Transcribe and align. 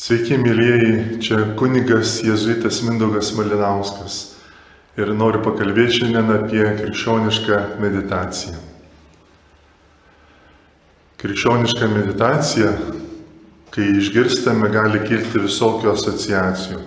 Sveiki, 0.00 0.38
mėlyjeji, 0.40 0.92
čia 1.20 1.38
kunigas 1.60 2.22
Jėzuitas 2.24 2.78
Mindaugas 2.86 3.34
Malinauskas 3.36 4.14
ir 4.96 5.10
noriu 5.12 5.42
pakalbėti 5.44 5.98
šiandien 5.98 6.30
apie 6.38 6.62
krikščionišką 6.78 7.58
meditaciją. 7.82 8.54
Krikščioniška 11.20 11.90
meditacija, 11.92 12.70
kai 13.76 13.90
išgirstame, 14.00 14.70
gali 14.72 15.02
kilti 15.04 15.42
visokių 15.44 15.90
asociacijų. 15.92 16.80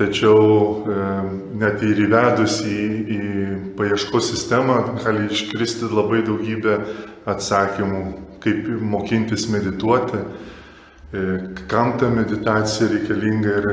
Tačiau 0.00 0.38
e, 0.40 1.08
net 1.60 1.84
ir 1.84 2.00
įvedus 2.06 2.62
į, 2.64 2.78
į 3.18 3.20
paieškos 3.76 4.30
sistemą 4.32 4.78
gali 5.02 5.28
iškristi 5.28 5.92
labai 5.92 6.22
daugybę 6.24 6.78
atsakymų, 7.34 8.00
kaip 8.40 8.72
mokintis 8.96 9.44
medituoti 9.52 10.24
kam 11.68 11.96
ta 11.98 12.08
meditacija 12.10 12.88
reikalinga 12.90 13.54
ir 13.58 13.68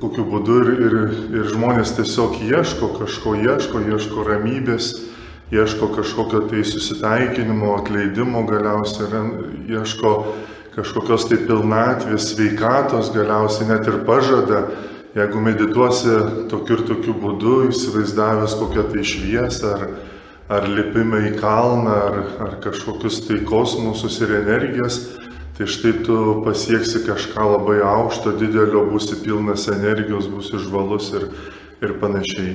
kokiu 0.00 0.24
būdu 0.24 0.58
ir, 0.62 0.68
ir, 0.86 0.96
ir 1.36 1.48
žmonės 1.52 1.92
tiesiog 1.98 2.38
ieško 2.48 2.94
kažko, 2.96 3.34
ieško, 3.44 3.82
ieško 3.92 4.24
ramybės, 4.24 4.92
ieško 5.52 5.90
kažkokio 5.96 6.46
tai 6.48 6.62
susitaikinimo, 6.64 7.74
atleidimo 7.76 8.44
galiausiai, 8.48 9.20
ieško 9.68 10.14
kažkokios 10.78 11.28
tai 11.28 11.40
pilnatvės, 11.42 12.30
sveikatos 12.32 13.12
galiausiai 13.12 13.68
net 13.68 13.88
ir 13.90 14.00
pažada, 14.06 14.68
jeigu 15.16 15.40
medituosi 15.42 16.14
tokiu 16.48 16.78
ir 16.78 16.84
tokiu 16.88 17.16
būdu, 17.18 17.56
įsivaizdavęs 17.72 18.54
kokią 18.60 18.84
tai 18.92 19.04
šviesą 19.12 19.74
ar, 19.74 19.86
ar 20.48 20.68
lipimą 20.70 21.24
į 21.32 21.32
kalną 21.40 21.96
ar, 22.08 22.20
ar 22.46 22.58
kažkokius 22.64 23.24
tai 23.26 23.42
kosmosus 23.48 24.20
ir 24.24 24.38
energijas, 24.38 25.02
tai 25.58 25.66
štai 25.66 25.92
tu 26.06 26.16
pasieksi 26.46 27.02
kažką 27.02 27.44
labai 27.58 27.80
aukšto, 27.82 28.36
didelio, 28.38 28.84
būsi 28.86 29.16
pilnas 29.24 29.66
energijos, 29.72 30.28
būsi 30.30 30.60
žvalus 30.62 31.10
ir, 31.18 31.24
ir 31.82 31.96
panašiai. 31.98 32.52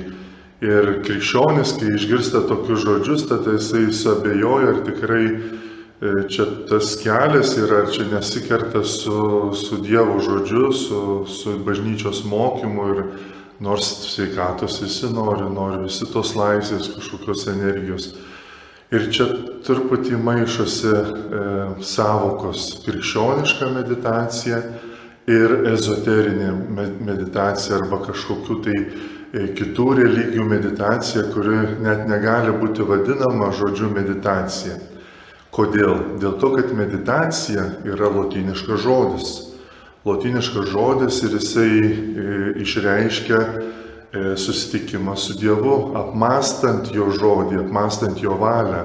Ir 0.64 0.88
krikščionis, 1.04 1.74
kai 1.76 1.92
išgirsta 1.98 2.46
tokius 2.48 2.86
žodžius, 2.86 3.26
tada 3.28 3.58
jisai 3.58 3.90
suabejoja, 3.92 4.70
ar 4.72 4.80
tikrai 4.88 5.26
e, 5.28 6.14
čia 6.32 6.48
tas 6.70 6.94
kelias 7.02 7.58
yra, 7.60 7.82
ar 7.84 7.92
čia 7.92 8.08
nesikerta 8.08 8.86
su, 8.88 9.52
su 9.52 9.82
Dievo 9.84 10.22
žodžiu, 10.24 10.72
su, 10.72 11.02
su 11.28 11.58
bažnyčios 11.68 12.24
mokymu 12.24 12.88
ir 12.94 13.04
nors 13.60 13.90
sveikatos 14.14 14.80
visi 14.80 15.12
nori, 15.12 15.50
nori 15.52 15.84
visi 15.90 16.08
tos 16.08 16.38
laisvės, 16.40 16.94
kažkokios 16.96 17.50
energijos. 17.52 18.14
Ir 18.94 19.08
čia 19.10 19.26
truputį 19.66 20.20
maišosi 20.22 20.90
e, 20.94 21.44
savokos 21.82 22.84
krikščioniška 22.86 23.72
meditacija 23.74 24.60
ir 25.26 25.54
ezoterinė 25.72 26.52
meditacija 27.02 27.80
arba 27.80 28.04
kažkokiu 28.06 28.60
tai 28.62 28.76
e, 28.78 29.48
kitų 29.58 29.88
religijų 29.98 30.46
meditacija, 30.46 31.24
kuri 31.34 31.58
net 31.82 32.06
negali 32.12 32.54
būti 32.60 32.86
vadinama 32.86 33.50
žodžiu 33.58 33.90
meditacija. 33.96 34.78
Kodėl? 35.54 36.20
Dėl 36.22 36.38
to, 36.42 36.52
kad 36.58 36.70
meditacija 36.78 37.66
yra 37.90 38.12
lotiniškas 38.14 38.86
žodis. 38.86 39.34
Lotiniškas 40.06 40.70
žodis 40.70 41.24
ir 41.26 41.40
jisai 41.40 41.72
e, 41.82 41.90
išreiškia 42.62 43.42
susitikimą 44.14 45.16
su 45.18 45.34
Dievu, 45.40 45.94
apmastant 45.98 46.92
jo 46.94 47.10
žodį, 47.14 47.64
apmastant 47.64 48.22
jo 48.22 48.38
valią, 48.38 48.84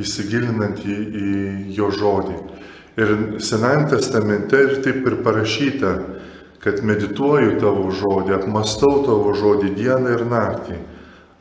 įsigilinant 0.00 0.80
į, 0.88 0.96
į 0.96 1.32
jo 1.76 1.90
žodį. 1.92 2.38
Ir 2.96 3.12
Senajame 3.40 3.88
testamente 3.88 4.56
ir 4.56 4.78
taip 4.84 5.04
ir 5.08 5.18
parašyta, 5.24 5.92
kad 6.62 6.80
medituoju 6.84 7.58
tavo 7.60 7.90
žodį, 7.90 8.36
apmastau 8.36 9.02
tavo 9.06 9.34
žodį 9.36 9.74
dieną 9.76 10.16
ir 10.16 10.24
naktį. 10.30 10.80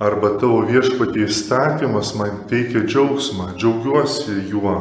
Arba 0.02 0.34
tavo 0.42 0.64
viešpatį 0.66 1.28
įstatymas 1.28 2.16
man 2.18 2.40
teikia 2.50 2.82
džiaugsmą, 2.88 3.52
džiaugiuosi 3.54 4.40
juo, 4.50 4.76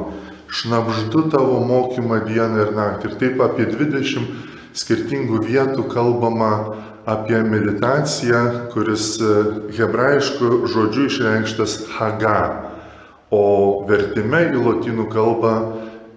šnapždu 0.49 1.27
tavo 1.31 1.59
mokymą 1.69 2.23
dieną 2.25 2.65
ir 2.65 2.73
naktį. 2.79 3.11
Ir 3.11 3.19
taip 3.21 3.43
apie 3.45 3.67
20 3.69 4.31
skirtingų 4.81 5.43
vietų 5.45 5.85
kalbama 5.93 6.55
apie 7.11 7.43
meditaciją, 7.43 8.43
kuris 8.73 9.17
e, 9.21 9.31
hebrajišku 9.77 10.67
žodžiu 10.71 11.09
išreikštas 11.11 11.77
haga, 11.97 12.41
o 13.31 13.45
vertime 13.89 14.45
į 14.51 14.63
lotynų 14.63 15.09
kalbą 15.11 15.55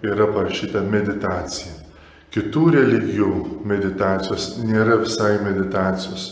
yra 0.05 0.27
parašyta 0.35 0.83
meditacija. 0.85 1.73
Kitų 2.33 2.63
religijų 2.73 3.31
meditacijos 3.69 4.55
nėra 4.65 4.97
visai 5.01 5.35
meditacijos. 5.45 6.23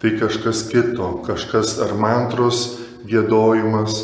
Tai 0.00 0.14
kažkas 0.18 0.64
kito, 0.70 1.08
kažkas 1.26 1.76
ar 1.84 1.92
mantros 2.00 2.62
gėdojimas, 3.08 3.98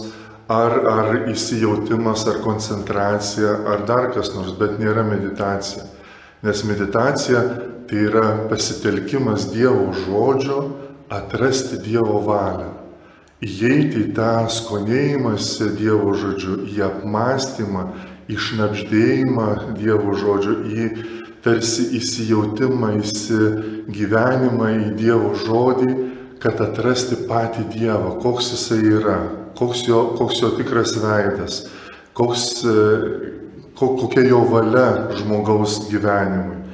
ar, 0.49 0.77
ar 0.89 1.17
įsijautimas, 1.33 2.25
ar 2.29 2.41
koncentracija, 2.45 3.57
ar 3.73 3.85
dar 3.89 4.13
kas 4.15 4.33
nors, 4.37 4.53
bet 4.61 4.77
nėra 4.81 5.05
meditacija. 5.09 5.85
Nes 6.45 6.63
meditacija 6.69 7.43
tai 7.89 8.05
yra 8.09 8.27
pasitelkimas 8.51 9.49
Dievo 9.53 9.93
žodžio, 9.97 10.59
atrasti 11.09 11.81
Dievo 11.83 12.21
valią. 12.27 12.75
Įeiti 13.45 14.03
į 14.03 14.13
tą 14.17 14.49
skonėjimąsi 14.51 15.71
Dievo 15.79 16.13
žodžiu, 16.19 16.59
į 16.69 16.83
apmąstymą, 16.89 17.85
išnapždėjimą 18.29 19.49
Dievo 19.79 20.17
žodžio, 20.19 20.57
į 20.69 20.89
tarsi 21.45 21.87
įsijautimą, 21.97 22.93
įsigyvenimą 23.01 24.71
į 24.75 24.93
Dievo 24.99 25.33
žodį, 25.47 25.97
kad 26.43 26.61
atrasti 26.63 27.25
patį 27.31 27.67
Dievą, 27.73 28.19
koks 28.23 28.53
jisai 28.55 28.83
yra, 28.99 29.19
koks 29.59 29.87
jo, 29.89 30.05
koks 30.19 30.43
jo 30.43 30.53
tikras 30.59 30.95
veidas, 31.03 31.65
koks 32.15 32.47
kokia 33.79 34.27
jo 34.27 34.43
valia 34.51 35.09
žmogaus 35.15 35.87
gyvenimui. 35.91 36.68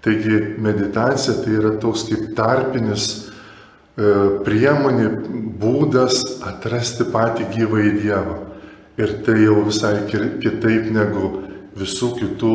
Taigi 0.00 0.38
meditacija 0.58 1.42
tai 1.44 1.58
yra 1.58 1.74
toks 1.80 2.06
kaip 2.08 2.30
tarpinis 2.36 3.08
e, 3.10 4.12
priemonė, 4.46 5.10
būdas 5.60 6.22
atrasti 6.48 7.04
patį 7.12 7.50
gyvą 7.56 7.82
į 7.84 7.92
Dievą. 7.98 8.36
Ir 9.00 9.12
tai 9.24 9.36
jau 9.42 9.60
visai 9.66 9.94
kitaip 10.08 10.88
negu 10.92 11.30
visų 11.76 12.14
kitų 12.16 12.54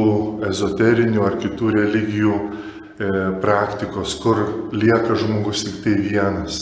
ezoterinių 0.50 1.22
ar 1.26 1.38
kitų 1.42 1.72
religijų 1.78 2.34
e, 2.36 3.12
praktikos, 3.42 4.18
kur 4.22 4.42
lieka 4.74 5.18
žmogus 5.22 5.68
tik 5.68 5.80
tai 5.86 5.96
vienas. 6.02 6.60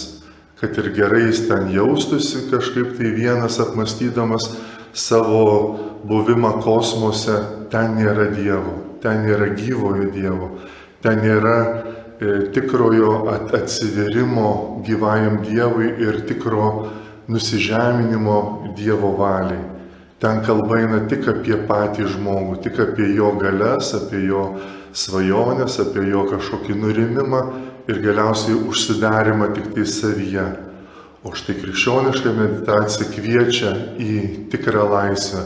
Kad 0.59 0.77
ir 0.79 0.93
gerai 0.95 1.25
jis 1.25 1.45
ten 1.49 1.71
jaustųsi 1.73 2.45
kažkaip 2.51 2.93
tai 2.99 3.11
vienas 3.15 3.59
apmastydamas 3.59 4.51
savo 4.93 5.43
buvimą 6.07 6.57
kosmose, 6.63 7.39
ten 7.71 7.95
nėra 7.97 8.29
Dievo, 8.35 8.77
ten 9.03 9.25
nėra 9.27 9.51
gyvojo 9.57 10.07
Dievo, 10.13 10.49
ten 11.03 11.19
nėra 11.23 11.57
e, 11.67 12.33
tikrojo 12.55 13.27
at 13.33 13.53
atsiverimo 13.57 14.81
gyvajam 14.87 15.41
Dievui 15.43 15.91
ir 16.05 16.21
tikro 16.29 16.69
nusižeminimo 17.27 18.73
Dievo 18.77 19.13
valiai. 19.19 19.61
Ten 20.23 20.39
kalba 20.45 20.79
eina 20.79 21.01
tik 21.11 21.27
apie 21.27 21.57
patį 21.67 22.07
žmogų, 22.13 22.61
tik 22.63 22.79
apie 22.79 23.09
jo 23.11 23.33
galias, 23.41 23.91
apie 23.97 24.21
jo 24.23 24.53
svajonės, 24.95 25.81
apie 25.83 26.05
jo 26.07 26.23
kažkokį 26.29 26.77
nurimimą 26.79 27.41
ir 27.91 27.99
galiausiai 28.05 28.55
užsidarimą 28.55 29.49
tik 29.57 29.73
tai 29.75 29.83
savyje. 29.89 30.45
O 31.23 31.31
štai 31.35 31.57
krikščioniška 31.59 32.31
meditacija 32.35 33.09
kviečia 33.11 33.73
į 33.99 34.15
tikrą 34.51 34.87
laisvę 34.91 35.43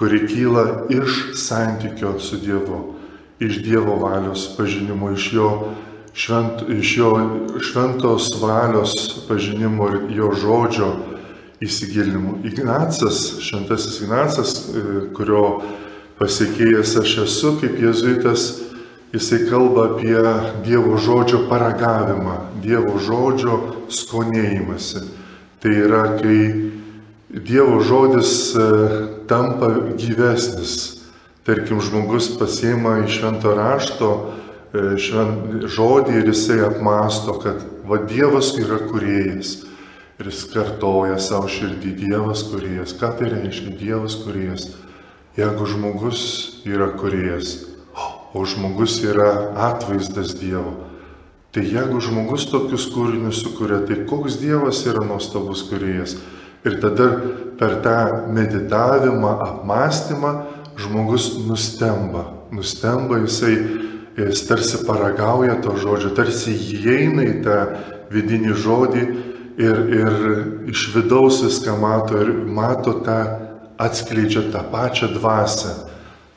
kuri 0.00 0.26
kyla 0.26 0.86
iš 0.88 1.24
santykio 1.34 2.18
su 2.20 2.36
Dievu, 2.36 2.94
iš 3.38 3.62
Dievo 3.62 3.96
valios 3.96 4.56
pažinimo, 4.56 5.10
iš 5.12 5.32
jo, 5.32 5.68
švent, 6.14 6.62
iš 6.68 6.96
jo 6.96 7.10
šventos 7.60 8.30
valios 8.40 8.94
pažinimo 9.28 9.88
ir 9.88 10.16
jo 10.16 10.30
žodžio 10.32 10.88
įsigilinimo. 11.60 12.38
Ignacas, 12.44 13.42
šventasis 13.44 14.00
Ignacas, 14.00 14.54
e, 14.56 14.86
kurio 15.12 15.60
pasiekėjas 16.16 16.96
aš 17.02 17.16
esu 17.26 17.54
kaip 17.60 17.76
jezuitas, 17.84 18.48
jisai 19.12 19.44
kalba 19.52 19.84
apie 19.90 20.16
Dievo 20.64 20.96
žodžio 20.96 21.44
paragavimą, 21.52 22.40
Dievo 22.64 22.96
žodžio 22.96 23.60
skonėjimąsi. 23.92 25.04
Tai 25.60 25.76
yra, 25.76 26.04
kai 26.16 26.40
Dievo 27.30 27.78
žodis 27.80 28.54
e, 28.54 28.62
tampa 29.30 29.70
gyvesnis. 29.94 30.98
Tarkim, 31.46 31.78
žmogus 31.80 32.26
pasiema 32.38 33.04
iš 33.04 33.20
švento 33.20 33.52
rašto 33.54 34.08
e, 34.74 34.96
švent, 34.98 35.68
žodį 35.70 36.16
ir 36.18 36.30
jisai 36.32 36.58
apmąsto, 36.66 37.36
kad 37.38 37.62
va 37.86 38.00
Dievas 38.02 38.50
yra 38.58 38.80
kuriejas. 38.88 39.60
Ir 40.18 40.26
jis 40.26 40.40
kartoja 40.50 41.20
savo 41.22 41.46
širdį 41.46 41.92
Dievas 42.00 42.42
kuriejas. 42.50 42.96
Ką 42.98 43.12
tai 43.20 43.30
reiškia 43.30 43.76
Dievas 43.78 44.18
kuriejas? 44.24 44.66
Jeigu 45.38 45.70
žmogus 45.70 46.24
yra 46.66 46.90
kuriejas, 46.98 47.60
o 48.34 48.42
žmogus 48.42 48.98
yra 49.06 49.54
atvaizdas 49.70 50.34
Dievo. 50.34 50.74
Tai 51.54 51.62
jeigu 51.62 52.02
žmogus 52.02 52.50
tokius 52.50 52.90
kūrinius 52.90 53.38
sukuria, 53.46 53.84
tai 53.86 54.02
koks 54.10 54.42
Dievas 54.42 54.82
yra 54.90 55.06
nuostabus 55.06 55.62
kuriejas. 55.70 56.18
Ir 56.64 56.76
tada 56.82 57.08
per 57.58 57.78
tą 57.84 57.96
meditavimą, 58.32 59.30
apmąstymą 59.40 60.32
žmogus 60.76 61.38
nustemba. 61.46 62.24
Nustemba 62.52 63.18
jisai, 63.22 63.56
jis 64.16 64.46
tarsi 64.48 64.82
paragauja 64.84 65.56
to 65.64 65.76
žodžio, 65.80 66.12
tarsi 66.16 66.52
įeina 66.52 67.24
į 67.24 67.36
tą 67.44 67.58
vidinį 68.12 68.56
žodį 68.56 69.04
ir, 69.60 69.84
ir 70.00 70.18
iš 70.72 70.90
vidaus 70.96 71.40
viską 71.44 71.76
mato 71.80 72.18
ir 72.20 72.32
mato 72.48 72.98
tą, 73.04 73.20
atskleidžia 73.80 74.50
tą 74.52 74.64
pačią 74.72 75.14
dvasę 75.14 75.90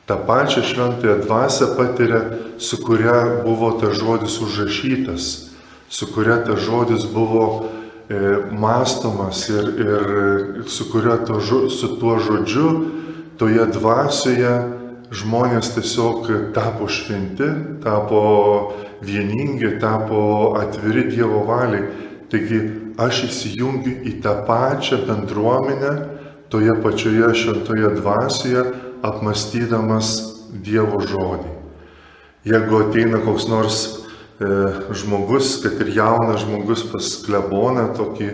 tą 0.06 0.16
pačią 0.16 0.62
šventąją 0.62 1.20
dvasę 1.20 1.66
patiria, 1.76 2.20
su 2.58 2.76
kuria 2.84 3.24
buvo 3.44 3.72
tas 3.72 3.96
žodis 3.96 4.40
užrašytas, 4.40 5.50
su 5.88 6.06
kuria 6.12 6.36
tas 6.44 6.60
žodis 6.60 7.04
buvo 7.04 7.68
mastomas 8.52 9.48
ir, 9.48 9.68
ir 9.80 10.64
su, 10.68 10.90
to, 11.26 11.40
su 11.70 11.96
tuo 12.00 12.18
žodžiu, 12.18 12.70
toje 13.38 13.66
dvasioje 13.72 14.54
žmonės 15.14 15.74
tiesiog 15.74 16.28
tapo 16.54 16.88
šventi, 16.90 17.46
tapo 17.84 18.20
vieningi, 19.04 19.78
tapo 19.80 20.54
atviri 20.58 21.08
Dievo 21.10 21.44
valiai. 21.48 21.86
Taigi 22.32 22.60
aš 22.98 23.24
įsijungiu 23.28 24.00
į 24.08 24.18
tą 24.24 24.40
pačią 24.48 25.04
bendruomenę, 25.06 25.92
toje 26.50 26.74
pačioje 26.82 27.34
šventoje 27.40 27.92
dvasioje, 28.00 28.64
apmastydamas 29.04 30.16
Dievo 30.64 31.00
žodį. 31.02 31.50
Jeigu 32.44 32.80
ateina 32.84 33.20
koks 33.24 33.46
nors 33.48 33.78
e, 33.84 34.03
žmogus, 34.94 35.56
kad 35.62 35.78
ir 35.84 35.92
jaunas 35.94 36.42
žmogus 36.42 36.84
pas 36.90 37.10
kleboną, 37.26 37.88
tokį, 37.98 38.30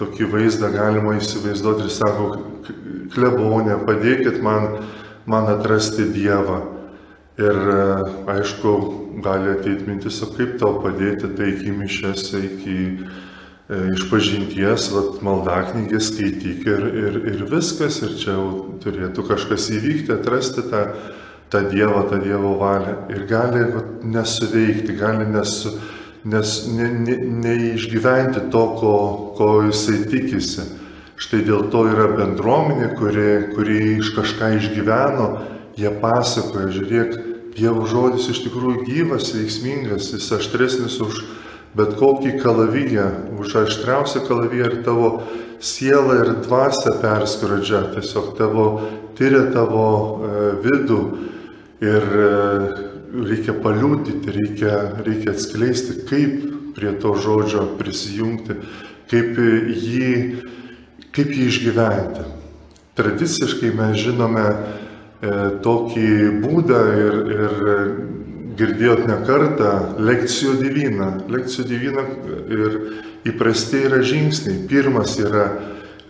tokį 0.00 0.28
vaizdą 0.32 0.72
galima 0.72 1.16
įsivaizduoti 1.18 1.88
ir 1.88 1.92
sako, 1.92 2.28
klebonė, 3.12 3.80
padėkit 3.86 4.40
man, 4.44 4.86
man 5.28 5.50
atrasti 5.52 6.08
Dievą. 6.14 6.62
Ir 7.40 7.56
e, 7.56 7.84
aišku, 8.28 8.72
gali 9.24 9.54
ateiti 9.54 9.86
mintis, 9.88 10.18
o 10.24 10.28
kaip 10.36 10.58
tau 10.60 10.78
padėti, 10.84 11.30
tai 11.36 11.52
iki 11.54 11.72
mišėse, 11.74 12.42
iki 12.48 12.76
E, 13.72 13.78
iš 13.94 14.08
pažinties, 14.10 14.88
vat, 14.92 15.20
maldaknygį 15.24 15.98
skaityk 16.02 16.64
ir, 16.66 16.82
ir, 17.02 17.18
ir 17.30 17.44
viskas, 17.48 18.00
ir 18.04 18.16
čia 18.20 18.34
turėtų 18.82 19.24
kažkas 19.28 19.68
įvykti, 19.72 20.12
atrasti 20.12 20.64
tą, 20.68 20.82
tą 21.52 21.62
Dievą, 21.70 22.02
tą 22.10 22.18
Dievo 22.20 22.56
valią. 22.60 22.96
Ir 23.14 23.22
gali 23.30 23.62
vat, 23.70 23.91
nesuveikti, 24.04 24.96
gali 24.98 25.26
nesu, 25.30 25.74
nes, 26.24 26.54
ne, 26.76 26.88
ne, 27.06 27.16
neišgyventi 27.44 28.46
to, 28.52 28.62
ko, 28.78 28.94
ko 29.38 29.50
jisai 29.66 30.04
tikisi. 30.10 30.68
Štai 31.22 31.42
dėl 31.46 31.68
to 31.70 31.84
yra 31.90 32.08
bendruomenė, 32.16 32.94
kuri, 32.98 33.28
kuri 33.54 33.78
iš 33.98 34.14
kažką 34.16 34.56
išgyveno, 34.58 35.28
jie 35.78 35.92
pasakoja, 36.02 36.72
žiūrėk, 36.74 37.20
Dievo 37.52 37.84
žodis 37.84 38.30
iš 38.32 38.38
tikrųjų 38.46 38.86
gyvas, 38.86 39.26
veiksmingas, 39.36 40.06
jis 40.14 40.30
aštresnis 40.32 40.94
už 41.04 41.18
bet 41.76 41.96
kokį 42.00 42.38
kalaviją, 42.40 43.08
už 43.40 43.56
aštriausią 43.64 44.24
kalaviją 44.28 44.68
ir 44.70 44.78
tavo 44.86 45.10
sielą 45.62 46.18
ir 46.20 46.30
dvasę 46.44 46.94
perskrodžia, 47.00 47.82
tiesiog 47.94 48.32
tavo 48.38 48.66
tyria 49.16 49.46
tavo 49.54 49.86
e, 49.88 50.32
vidų 50.64 51.00
ir 51.84 52.08
e, 52.08 52.30
reikia 53.12 53.54
paliūdyti, 53.60 54.32
reikia, 54.32 54.76
reikia 55.04 55.34
atskleisti, 55.34 56.00
kaip 56.08 56.74
prie 56.76 56.94
to 57.00 57.12
žodžio 57.20 57.66
prisijungti, 57.78 58.56
kaip 59.12 59.36
jį, 59.36 60.12
kaip 61.12 61.34
jį 61.36 61.48
išgyventi. 61.50 62.24
Tradiciškai 62.96 63.72
mes 63.76 64.00
žinome 64.00 64.44
e, 64.48 64.56
tokį 65.64 66.08
būdą 66.42 66.80
ir, 67.00 67.18
ir 67.36 67.54
girdėjot 68.58 69.06
ne 69.08 69.18
kartą, 69.26 69.72
lekcijų 70.00 70.56
divina. 70.60 71.12
Lekcijų 71.32 71.68
divina 71.68 72.04
ir 72.52 72.78
įprastai 73.28 73.86
yra 73.88 74.02
žingsniai. 74.04 74.64
Pirmas 74.68 75.16
yra 75.20 75.46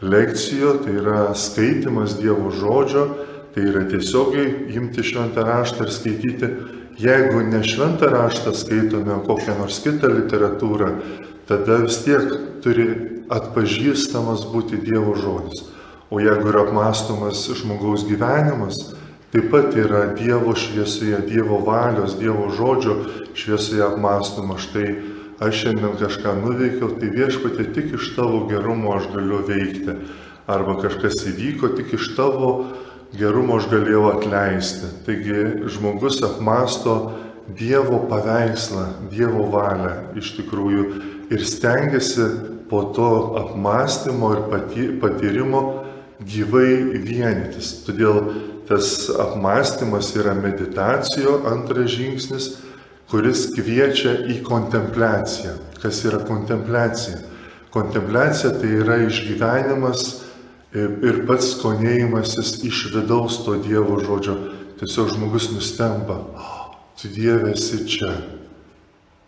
lekcijų, 0.02 0.76
tai 0.82 0.96
yra 0.98 1.20
skaitimas 1.38 2.16
Dievo 2.19 2.50
žodžio, 2.55 3.06
tai 3.55 3.66
yra 3.70 3.84
tiesiogiai 3.87 4.72
imti 4.75 5.05
šventą 5.06 5.44
raštą 5.46 5.87
ir 5.87 5.94
skaityti. 5.94 6.52
Jeigu 6.98 7.40
ne 7.40 7.62
šventą 7.64 8.06
raštą 8.12 8.52
skaitome 8.54 9.20
kokią 9.26 9.56
nors 9.58 9.80
kitą 9.80 10.10
literatūrą, 10.12 10.90
tada 11.48 11.78
vis 11.86 12.02
tiek 12.04 12.34
turi 12.64 12.88
atpažįstamas 13.32 14.44
būti 14.52 14.80
Dievo 14.82 15.14
žodis. 15.16 15.64
O 16.12 16.20
jeigu 16.20 16.50
yra 16.52 16.66
apmastomas 16.66 17.46
žmogaus 17.56 18.04
gyvenimas, 18.04 18.92
taip 19.32 19.48
pat 19.50 19.72
yra 19.72 20.10
Dievo 20.18 20.52
šviesoje, 20.52 21.22
Dievo 21.30 21.62
valios, 21.64 22.18
Dievo 22.20 22.50
žodžio 22.52 22.98
šviesoje 23.32 23.86
apmastoma. 23.86 24.58
Štai 24.60 24.98
aš 25.40 25.62
šiandien 25.64 25.96
kažką 25.96 26.36
nuveikiau, 26.42 26.92
tai 27.00 27.08
viešpatė 27.16 27.70
tik 27.72 27.96
iš 27.96 28.12
tavo 28.18 28.44
gerumo 28.52 28.92
aš 28.98 29.08
galiu 29.14 29.40
veikti. 29.48 29.96
Arba 30.44 30.76
kažkas 30.82 31.22
įvyko, 31.30 31.72
tik 31.78 31.96
iš 31.96 32.12
tavo 32.18 32.52
gerumo 33.16 33.58
aš 33.60 33.68
galėjau 33.72 34.06
atleisti. 34.14 34.88
Taigi 35.06 35.68
žmogus 35.72 36.22
apmasto 36.26 37.18
Dievo 37.52 37.98
paveikslą, 38.08 38.84
Dievo 39.10 39.48
valią 39.52 40.14
iš 40.16 40.36
tikrųjų 40.38 40.84
ir 41.34 41.42
stengiasi 41.44 42.28
po 42.70 42.84
to 42.96 43.34
apmąstymo 43.40 44.30
ir 44.36 44.44
patyrimo 45.02 45.62
gyvai 46.22 47.02
vienytis. 47.02 47.82
Todėl 47.84 48.22
tas 48.70 49.10
apmąstymas 49.10 50.14
yra 50.16 50.36
meditacijo 50.38 51.42
antras 51.50 51.90
žingsnis, 51.92 52.48
kuris 53.10 53.48
kviečia 53.52 54.14
į 54.32 54.38
kontempliaciją. 54.46 55.58
Kas 55.82 56.00
yra 56.08 56.22
kontempliacija? 56.24 57.18
Kontempliacija 57.74 58.54
tai 58.60 58.70
yra 58.80 59.02
išgyvenimas 59.08 60.22
ir 60.74 61.22
pats 61.28 61.52
skonėjimasis 61.56 62.58
iš 62.64 62.86
vidaus 62.94 63.42
to 63.44 63.58
Dievo 63.60 63.98
žodžio. 64.00 64.36
Tiesiog 64.80 65.12
žmogus 65.14 65.50
nustemba, 65.52 66.22
tu 66.98 67.10
Dieve 67.12 67.52
esi 67.52 67.84
čia. 67.86 68.16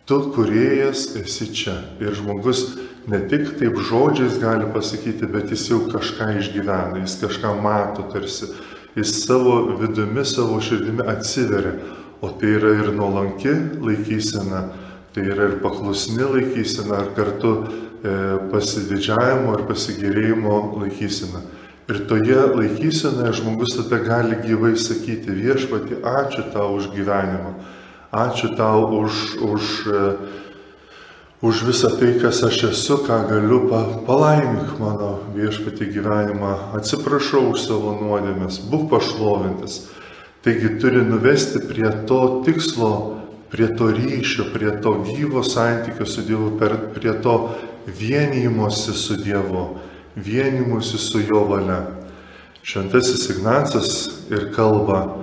Tu 0.09 0.19
kuriejas 0.35 1.15
esi 1.21 1.47
čia. 1.55 1.77
Ir 2.03 2.17
žmogus 2.17 2.65
ne 3.09 3.21
tik 3.29 3.55
taip 3.61 3.77
žodžiais 3.77 4.41
gali 4.43 4.67
pasakyti, 4.73 5.29
bet 5.31 5.53
jis 5.53 5.69
jau 5.71 5.85
kažką 5.93 6.33
išgyvena, 6.41 7.05
jis 7.05 7.21
kažką 7.23 7.55
mato 7.63 8.09
tarsi 8.13 8.51
jis 8.97 9.27
savo 9.27 9.77
vidumi, 9.81 10.25
savo 10.25 10.61
širdimi 10.61 11.03
atsiveria. 11.07 11.73
O 12.21 12.31
tai 12.41 12.55
yra 12.57 12.71
ir 12.79 12.93
nuolanki 12.97 13.53
laikysena, 13.85 14.69
tai 15.13 15.27
yra 15.29 15.51
ir 15.51 15.59
paklusni 15.63 16.25
laikysena, 16.25 17.03
ar 17.03 17.11
kartu 17.17 17.55
pasididžiavimo 18.53 19.55
ir 19.59 19.67
pasigėrėjimo 19.69 20.57
laikysena. 20.83 21.45
Ir 21.89 22.01
toje 22.09 22.37
laikysenoje 22.57 23.33
žmogus 23.41 23.77
tada 23.77 23.99
gali 24.01 24.39
gyvai 24.41 24.73
sakyti 24.81 25.35
viešpati, 25.37 26.01
ačiū 26.01 26.47
tau 26.53 26.79
už 26.79 26.89
gyvenimą, 26.95 27.53
ačiū 28.09 28.55
tau 28.57 28.89
už, 29.03 29.19
už 29.45 29.65
e, 29.93 30.05
už 31.45 31.61
visą 31.69 31.91
tai, 31.93 32.15
kas 32.17 32.41
aš 32.41 32.71
esu, 32.71 32.97
ką 33.05 33.19
galiu, 33.29 33.69
pa, 33.69 33.83
palaimink 34.09 34.79
mano 34.81 35.29
viešpati 35.37 35.91
gyvenimą, 35.93 36.73
atsiprašau 36.81 37.53
už 37.53 37.67
savo 37.69 37.93
nuodėmės, 38.01 38.63
būk 38.65 38.89
pašlovintas. 38.89 39.83
Taigi 40.41 40.79
turi 40.81 41.05
nuvesti 41.05 41.61
prie 41.69 41.93
to 42.09 42.41
tikslo, 42.49 43.21
prie 43.53 43.69
to 43.77 43.93
ryšio, 43.93 44.49
prie 44.57 44.73
to 44.81 44.97
gyvo 45.05 45.45
santykio 45.45 46.09
su 46.09 46.25
Dievu, 46.25 46.57
prie 46.97 47.13
to 47.21 47.37
vienymosi 47.87 48.93
su 48.93 49.17
Dievu, 49.17 49.79
vienymosi 50.17 50.99
su 50.99 51.21
Jo 51.21 51.45
valia. 51.49 51.83
Šventasis 52.65 53.29
Ignacas 53.31 54.11
ir 54.31 54.49
kalba, 54.57 55.17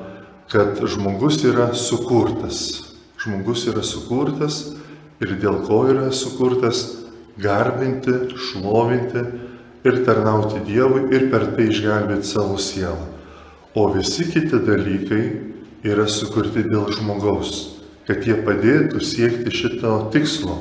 kad 0.52 0.78
žmogus 0.86 1.44
yra 1.44 1.74
sukurtas. 1.74 2.84
Žmogus 3.18 3.66
yra 3.72 3.82
sukurtas 3.82 4.76
ir 5.22 5.38
dėl 5.42 5.64
ko 5.66 5.86
yra 5.90 6.12
sukurtas 6.14 6.84
garbinti, 7.42 8.14
šlovinti 8.38 9.24
ir 9.88 10.04
tarnauti 10.06 10.62
Dievui 10.68 11.08
ir 11.16 11.30
per 11.32 11.48
tai 11.56 11.70
išgelbėti 11.72 12.30
savo 12.30 12.60
sielą. 12.62 13.08
O 13.74 13.88
visi 13.94 14.28
kiti 14.30 14.60
dalykai 14.68 15.24
yra 15.88 16.06
sukurti 16.06 16.66
dėl 16.68 16.92
žmogaus, 16.94 17.80
kad 18.06 18.26
jie 18.28 18.36
padėtų 18.46 19.02
siekti 19.02 19.54
šito 19.56 19.96
tikslo. 20.14 20.58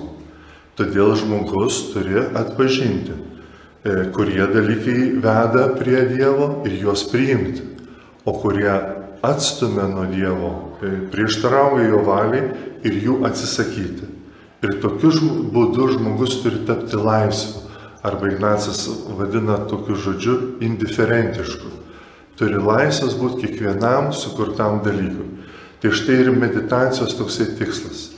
Todėl 0.80 1.10
žmogus 1.12 1.90
turi 1.92 2.22
atpažinti, 2.40 3.12
e, 3.84 4.06
kurie 4.16 4.46
dalykai 4.48 5.10
veda 5.20 5.66
prie 5.76 6.06
Dievo 6.08 6.62
ir 6.64 6.78
juos 6.80 7.02
priimti, 7.10 7.60
o 8.24 8.32
kurie 8.40 8.72
atstumia 9.20 9.84
nuo 9.92 10.06
Dievo 10.08 10.52
e, 10.80 10.94
prieštarauja 11.12 11.84
jo 11.84 12.00
valiai 12.06 12.48
ir 12.80 12.96
jų 12.96 13.18
atsisakyti. 13.28 14.08
Ir 14.64 14.80
tokiu 14.80 15.12
būdu 15.52 15.90
žmogus 15.98 16.40
turi 16.40 16.64
tapti 16.64 16.96
laisvu. 16.96 17.68
Arba 18.00 18.32
Ignacas 18.32 18.86
vadina 19.18 19.58
tokiu 19.68 20.00
žodžiu 20.00 20.38
indiferentišku. 20.64 21.76
Turi 22.40 22.56
laisvas 22.56 23.20
būti 23.20 23.44
kiekvienam 23.44 24.14
sukurtam 24.16 24.80
dalykui. 24.80 25.28
Tai 25.84 25.92
štai 25.92 26.22
ir 26.24 26.32
meditacijos 26.32 27.20
toksai 27.20 27.52
tikslas. 27.60 28.14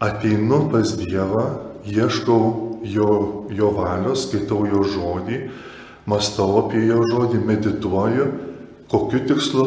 Ateinu 0.00 0.70
pas 0.72 0.96
Dievą, 0.96 1.67
ieškau 1.88 2.78
jo, 2.84 3.10
jo 3.50 3.70
valios, 3.76 4.26
skaitau 4.28 4.66
jo 4.68 4.84
žodį, 4.86 5.40
mastau 6.08 6.58
apie 6.62 6.84
jo 6.86 7.02
žodį, 7.10 7.40
medituoju, 7.48 8.28
kokiu 8.92 9.22
tikslu, 9.28 9.66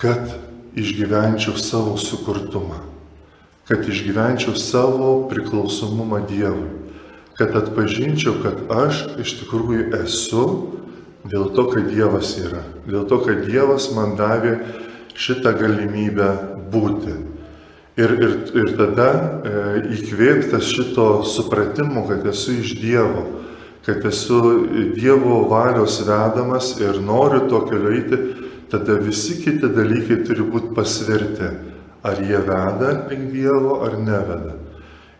kad 0.00 0.32
išgyvenčiau 0.78 1.58
savo 1.60 1.96
sukurtumą, 2.00 2.80
kad 3.68 3.86
išgyvenčiau 3.86 4.56
savo 4.58 5.28
priklausomumą 5.30 6.24
Dievui, 6.30 6.70
kad 7.38 7.54
atpažinčiau, 7.56 8.38
kad 8.42 8.64
aš 8.72 9.06
iš 9.22 9.38
tikrųjų 9.42 9.90
esu 10.02 10.44
dėl 11.28 11.50
to, 11.56 11.66
kad 11.72 11.90
Dievas 11.92 12.34
yra, 12.40 12.64
dėl 12.86 13.06
to, 13.08 13.20
kad 13.26 13.44
Dievas 13.46 13.90
man 13.96 14.16
davė 14.18 14.58
šitą 15.14 15.54
galimybę 15.58 16.30
būti. 16.72 17.29
Ir, 17.98 18.10
ir, 18.22 18.34
ir 18.54 18.68
tada 18.78 19.08
e, 19.42 19.52
įkvėptas 19.96 20.68
šito 20.70 21.08
supratimo, 21.26 22.04
kad 22.08 22.26
esu 22.30 22.54
iš 22.60 22.76
Dievo, 22.78 23.24
kad 23.86 24.04
esu 24.06 24.38
Dievo 24.94 25.42
valios 25.50 25.98
vedamas 26.06 26.76
ir 26.80 27.00
noriu 27.02 27.48
to 27.50 27.64
keliu 27.66 27.94
eiti, 27.96 28.20
tada 28.70 28.94
visi 29.02 29.40
kiti 29.42 29.72
dalykai 29.74 30.20
turi 30.26 30.46
būti 30.46 30.70
pasverti, 30.76 31.50
ar 32.06 32.22
jie 32.22 32.38
veda 32.46 32.92
link 33.10 33.32
Dievo 33.34 33.80
ar 33.84 33.98
neveda. 33.98 34.54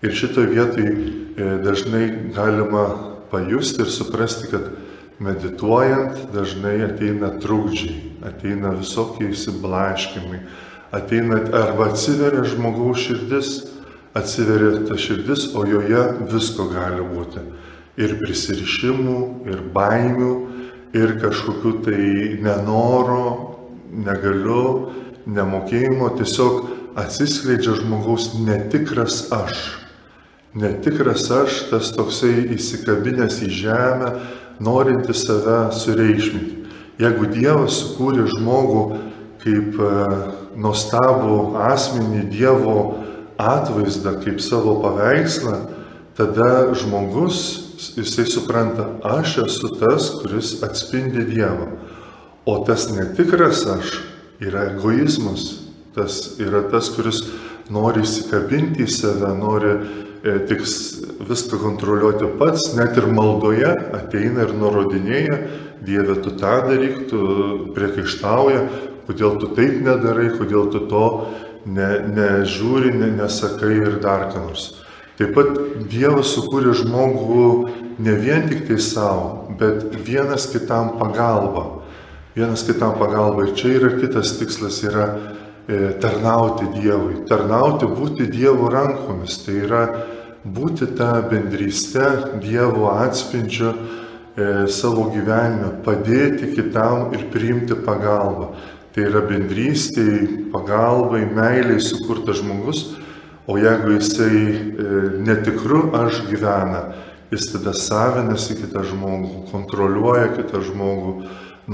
Ir 0.01 0.15
šitoje 0.17 0.55
vietoje 0.55 1.59
dažnai 1.61 2.07
galima 2.33 2.87
pajusti 3.31 3.83
ir 3.83 3.91
suprasti, 3.93 4.49
kad 4.55 4.71
medituojant 5.21 6.31
dažnai 6.33 6.79
ateina 6.87 7.35
trukdžiai, 7.43 7.99
ateina 8.25 8.73
visokie 8.79 9.29
įsiblaškimai, 9.35 10.41
ateina 10.93 11.41
arba 11.55 11.91
atsiveria 11.91 12.45
žmogaus 12.45 13.05
širdis, 13.05 13.51
atsiveria 14.15 14.85
ta 14.89 14.99
širdis, 14.99 15.51
o 15.55 15.65
joje 15.67 16.03
visko 16.31 16.69
gali 16.73 17.05
būti. 17.07 17.43
Ir 18.01 18.17
prisirišimų, 18.21 19.21
ir 19.51 19.63
baimių, 19.75 20.33
ir 20.97 21.15
kažkokiu 21.23 21.77
tai 21.85 22.03
nenoro, 22.43 23.25
negaliu, 23.91 24.91
nemokėjimo, 25.31 26.11
tiesiog 26.19 26.63
atsiskleidžia 26.99 27.77
žmogaus 27.83 28.33
netikras 28.41 29.27
aš. 29.35 29.61
Netikras 30.59 31.29
aš, 31.31 31.67
tas 31.71 31.93
toksai 31.95 32.49
įsikabinęs 32.57 33.39
į 33.47 33.51
žemę, 33.61 34.15
norintis 34.63 35.23
save 35.29 35.61
sureikšminti. 35.79 36.57
Jeigu 37.01 37.29
Dievas 37.31 37.79
sukūrė 37.79 38.27
žmogų 38.29 38.83
kaip 39.41 39.79
e, 39.81 39.93
nuostabų 40.57 41.57
asmenį 41.71 42.25
Dievo 42.33 42.79
atvaizdą, 43.41 44.19
kaip 44.25 44.41
savo 44.45 44.79
paveikslą, 44.83 45.57
tada 46.19 46.75
žmogus 46.77 47.41
jisai 47.97 48.27
supranta, 48.29 48.87
aš 49.03 49.39
esu 49.47 49.73
tas, 49.81 50.11
kuris 50.21 50.59
atspindi 50.67 51.25
Dievą. 51.29 51.71
O 52.47 52.59
tas 52.67 52.89
netikras 52.93 53.65
aš 53.69 54.01
yra 54.41 54.71
egoizmas. 54.75 55.67
Tas 55.95 56.37
yra 56.41 56.63
tas, 56.71 56.91
kuris 56.95 57.25
nori 57.73 58.05
įsikabinti 58.05 58.85
į 58.85 58.91
save, 58.91 59.33
nori 59.39 59.73
e, 59.75 60.37
tik 60.49 60.63
viską 61.29 61.59
kontroliuoti 61.61 62.31
pats, 62.39 62.73
net 62.79 62.99
ir 63.01 63.09
maldoje 63.11 63.73
ateina 63.97 64.47
ir 64.47 64.55
nurodinėja, 64.59 65.41
Dieve, 65.81 66.19
tu 66.21 66.35
tą 66.37 66.59
daryk, 66.69 67.07
tu 67.09 67.21
priekaištauja, 67.73 68.65
kodėl 69.09 69.39
tu 69.41 69.53
taip 69.57 69.81
nedarai, 69.85 70.31
kodėl 70.37 70.71
tu 70.73 70.85
to 70.91 71.07
ne, 71.67 71.91
nežiūri, 72.17 72.95
ne, 72.97 73.11
nesakai 73.21 73.75
ir 73.79 73.99
dar 74.05 74.29
ką 74.33 74.45
nors. 74.47 74.71
Taip 75.21 75.35
pat 75.37 75.59
Dievas 75.93 76.31
sukūrė 76.33 76.73
žmogų 76.79 77.49
ne 78.01 78.15
vien 78.17 78.47
tik 78.49 78.65
tai 78.69 78.79
savo, 78.81 79.51
bet 79.61 79.91
vienas 80.07 80.47
kitam 80.49 80.95
pagalba. 80.97 81.83
Vienas 82.33 82.65
kitam 82.65 82.95
pagalba. 82.97 83.45
Ir 83.45 83.53
čia 83.59 83.75
yra 83.77 83.91
kitas 84.01 84.33
tikslas, 84.39 84.81
yra 84.87 85.11
e, 85.69 85.93
tarnauti 86.01 86.71
Dievui. 86.73 87.27
Tarnauti, 87.29 87.91
būti 87.91 88.31
Dievo 88.33 88.71
rankomis. 88.73 89.43
Tai 89.45 89.59
yra 89.61 89.83
būti 90.45 90.89
tą 90.97 91.13
bendrystę, 91.29 92.39
Dievo 92.41 92.89
atspindžiu 92.95 93.75
e, 93.75 94.69
savo 94.73 95.11
gyvenime, 95.13 95.75
padėti 95.85 96.55
kitam 96.55 97.11
ir 97.13 97.29
priimti 97.35 97.77
pagalbą. 97.77 98.55
Tai 98.91 99.05
yra 99.07 99.21
bendrystėj, 99.23 100.51
pagalbai, 100.51 101.23
meiliai 101.31 101.79
sukurtas 101.85 102.41
žmogus, 102.41 102.89
O 103.51 103.59
jeigu 103.59 103.91
jisai 103.97 104.37
e, 104.47 104.85
netikru 105.27 105.89
aš 105.97 106.21
gyvena, 106.29 106.83
jis 107.33 107.49
tada 107.51 107.73
savinasi 107.75 108.55
kitą 108.61 108.85
žmogų, 108.87 109.47
kontroliuoja 109.51 110.29
kitą 110.37 110.61
žmogų, 110.69 111.15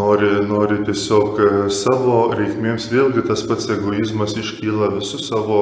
nori, 0.00 0.30
nori 0.48 0.78
tiesiog 0.86 1.36
e, 1.36 1.50
savo 1.74 2.30
reikmėms, 2.38 2.86
vėlgi 2.88 3.26
tas 3.28 3.44
pats 3.50 3.68
egoizmas 3.74 4.32
iškyla 4.40 4.88
visų 4.94 5.20
savo 5.26 5.60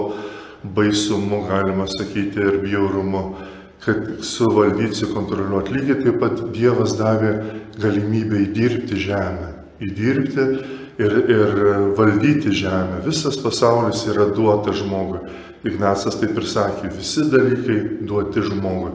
baisumu, 0.62 1.42
galima 1.48 1.88
sakyti, 1.90 2.46
ir 2.46 2.60
bjaurumu, 2.62 3.24
kad 3.82 4.06
suvaldyti, 4.22 5.00
sukontroliuoti. 5.00 5.74
Lygiai 5.74 5.98
taip 6.04 6.22
pat 6.22 6.46
Dievas 6.54 6.94
davė 7.00 7.34
galimybę 7.82 8.38
įdirbti 8.44 9.02
žemę, 9.08 9.50
įdirbti 9.82 10.46
ir, 10.98 11.12
ir 11.28 11.54
valdyti 11.96 12.52
žemę. 12.54 13.02
Visas 13.06 13.38
pasaulis 13.42 14.04
yra 14.10 14.28
duotas 14.34 14.78
žmogui. 14.82 15.24
Ignacas 15.64 16.18
taip 16.20 16.36
ir 16.36 16.44
sakė, 16.44 16.90
visi 16.92 17.24
dalykai 17.32 17.78
duoti 18.04 18.42
žmogui, 18.44 18.90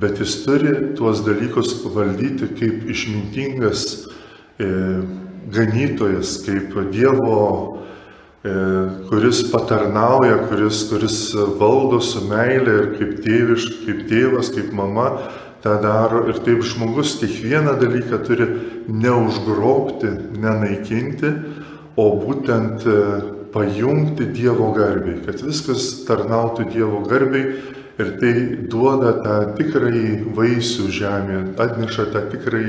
bet 0.00 0.22
jis 0.22 0.38
turi 0.46 0.72
tuos 0.96 1.20
dalykus 1.26 1.74
valdyti 1.92 2.48
kaip 2.56 2.86
išmintingas 2.88 3.82
e, 4.56 4.68
ganytojas, 5.52 6.38
kaip 6.46 6.72
Dievo, 6.94 7.42
e, 8.40 8.54
kuris 9.10 9.42
patarnauja, 9.52 10.46
kuris, 10.48 10.86
kuris 10.88 11.18
valdo 11.60 12.00
su 12.00 12.24
meilė 12.24 12.78
ir 12.78 12.88
kaip, 12.96 13.12
tėviš, 13.26 13.68
kaip 13.84 14.06
tėvas, 14.08 14.48
kaip 14.56 14.72
mama 14.72 15.10
tą 15.62 15.78
daro. 15.82 16.24
Ir 16.30 16.38
taip 16.44 16.62
žmogus 16.66 17.16
kiekvieną 17.20 17.78
dalyką 17.80 18.20
turi 18.26 18.46
neužgrobti, 18.88 20.12
nenaikinti, 20.38 21.32
o 21.98 22.06
būtent 22.22 22.86
e, 22.86 23.00
pajungti 23.54 24.28
Dievo 24.34 24.70
garbiai, 24.76 25.18
kad 25.26 25.42
viskas 25.42 26.04
tarnautų 26.06 26.68
Dievo 26.72 27.02
garbiai 27.08 27.58
ir 27.98 28.14
tai 28.20 28.32
duoda 28.70 29.16
tą 29.24 29.36
tikrai 29.58 30.22
vaisių 30.36 30.88
žemėje, 30.94 31.44
atneša 31.58 32.08
tą 32.14 32.24
tikrai, 32.30 32.66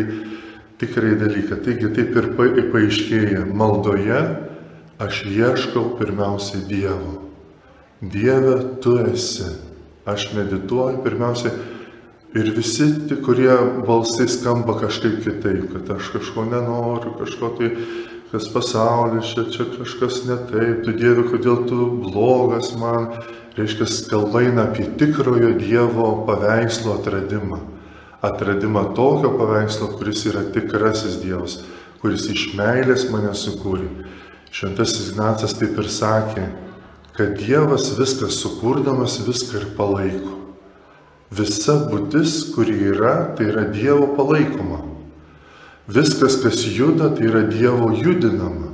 tikrai 0.81 1.15
dalyką. 1.19 1.59
Taigi 1.65 1.91
taip 1.93 2.17
ir 2.17 2.31
paaiškėja, 2.73 3.45
maldoje 3.53 4.21
aš 4.99 5.23
ieškau 5.29 5.91
pirmiausiai 5.99 6.65
Dievo. 6.67 7.19
Dieve, 7.99 8.55
tu 8.81 8.95
esi. 9.03 9.51
Aš 10.09 10.31
medituoju 10.33 11.03
pirmiausiai 11.03 11.51
ir 12.33 12.51
visi, 12.55 12.85
kurie 13.25 13.51
balsai 13.87 14.27
skamba 14.29 14.77
kažkaip 14.79 15.23
kitaip, 15.23 15.71
kad 15.73 15.89
aš 15.97 16.11
kažko 16.13 16.45
nenoriu, 16.45 17.15
kažko 17.17 17.55
tai 17.57 17.71
kas 18.31 18.45
pasaulis, 18.53 19.31
čia, 19.33 19.47
čia 19.49 19.65
kažkas 19.73 20.21
ne 20.29 20.37
taip, 20.51 20.83
tu 20.85 20.93
Dieve, 20.93 21.25
kodėl 21.31 21.65
tu 21.69 21.87
blogas 22.03 22.75
man, 22.77 23.09
reiškia, 23.57 23.87
kalba 24.11 24.43
eina 24.45 24.67
apie 24.69 24.85
tikrojo 24.99 25.55
Dievo 25.57 26.11
paveikslo 26.29 26.99
atradimą. 26.99 27.63
Atradimą 28.21 28.89
tokio 28.93 29.31
paveikslo, 29.39 29.93
kuris 29.97 30.25
yra 30.29 30.43
tikrasis 30.53 31.17
Dievas, 31.23 31.61
kuris 32.03 32.27
iš 32.29 32.51
meilės 32.59 33.07
mane 33.09 33.31
sukūrė. 33.33 33.89
Šventasis 34.53 35.13
Ignacas 35.13 35.55
taip 35.57 35.77
ir 35.79 35.89
sakė, 35.89 36.49
kad 37.17 37.37
Dievas 37.39 37.89
viską 37.97 38.29
sukurdamas 38.33 39.17
viską 39.25 39.63
ir 39.63 39.71
palaiko. 39.77 40.38
Visa 41.29 41.75
būtis, 41.85 42.49
kuri 42.55 42.73
yra, 42.89 43.35
tai 43.37 43.51
yra 43.51 43.67
Dievo 43.69 44.07
palaikoma. 44.17 44.81
Viskas, 45.89 46.39
kas 46.41 46.63
juda, 46.65 47.11
tai 47.13 47.29
yra 47.29 47.43
Dievo 47.49 47.91
judinama. 47.93 48.73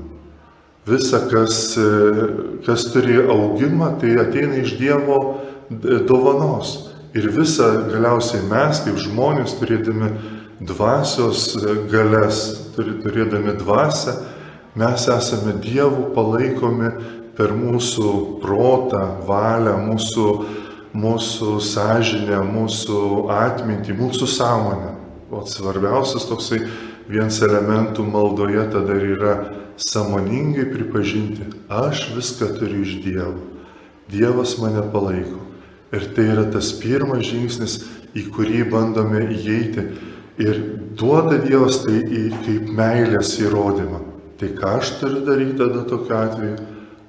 Visa, 0.87 1.19
kas, 1.31 1.75
e, 1.77 2.29
kas 2.65 2.87
turi 2.93 3.17
augimą, 3.17 3.95
tai 3.99 4.15
ateina 4.21 4.61
iš 4.61 4.75
Dievo 4.79 5.19
e, 5.67 5.99
dovanos. 6.07 6.91
Ir 7.15 7.27
visa 7.31 7.71
galiausiai 7.89 8.43
mes, 8.47 8.81
kaip 8.85 8.99
žmonės, 9.03 9.55
turėdami 9.59 10.11
dvasios 10.67 11.55
e, 11.57 11.75
galės, 11.91 12.41
turėdami 12.77 13.55
dvasę, 13.59 14.15
mes 14.79 15.07
esame 15.11 15.55
Dievų 15.63 16.11
palaikomi 16.15 16.91
per 17.35 17.51
mūsų 17.55 18.11
protą, 18.43 19.01
valią, 19.27 19.75
mūsų, 19.89 20.27
mūsų 20.95 21.59
sąžinę, 21.63 22.39
mūsų 22.47 22.99
atmintį, 23.35 23.95
mūsų 23.99 24.29
sąmonę. 24.31 24.93
O 25.31 25.41
svarbiausias 25.49 26.27
toksai 26.29 26.61
vienas 27.09 27.41
elementų 27.43 28.05
maldoje 28.07 28.63
tada 28.71 28.95
yra 28.95 29.35
samoningai 29.81 30.69
pripažinti, 30.71 31.49
aš 31.69 32.09
viską 32.15 32.53
turiu 32.59 32.85
iš 32.85 32.95
Dievo. 33.03 33.41
Dievas 34.11 34.55
mane 34.61 34.85
palaiko. 34.93 35.41
Ir 35.95 36.07
tai 36.15 36.29
yra 36.33 36.45
tas 36.51 36.71
pirmas 36.79 37.25
žingsnis, 37.27 37.79
į 38.15 38.27
kurį 38.35 38.63
bandome 38.71 39.25
įeiti. 39.35 39.85
Ir 40.41 40.59
duoda 40.97 41.39
Dievas 41.41 41.81
tai 41.83 41.99
į, 42.03 42.25
kaip 42.45 42.71
meilės 42.75 43.35
įrodymą. 43.41 44.01
Tai 44.39 44.51
ką 44.57 44.73
aš 44.79 44.97
turiu 45.01 45.23
daryti 45.27 45.59
tada 45.59 45.85
tokiu 45.87 46.19
atveju? 46.19 46.57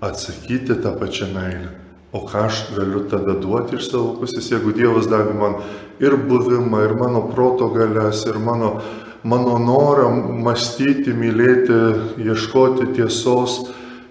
Atsakyti 0.07 0.77
tą 0.83 0.95
pačią 0.99 1.33
meilę. 1.35 1.86
O 2.15 2.23
ką 2.23 2.47
aš 2.47 2.61
galiu 2.77 3.03
tada 3.11 3.35
duoti 3.41 3.77
iš 3.77 3.91
savo 3.91 4.15
pusės, 4.21 4.47
jeigu 4.53 4.73
Dievas 4.77 5.09
davė 5.11 5.35
man 5.37 5.57
ir 6.01 6.15
buvimą, 6.29 6.85
ir 6.87 6.95
mano 6.99 7.25
proto 7.33 7.69
galias, 7.75 8.23
ir 8.31 8.39
mano, 8.39 8.77
mano 9.27 9.59
norą 9.59 10.13
mąstyti, 10.47 11.13
mylėti, 11.17 11.81
ieškoti 12.23 12.93
tiesos. 12.97 13.59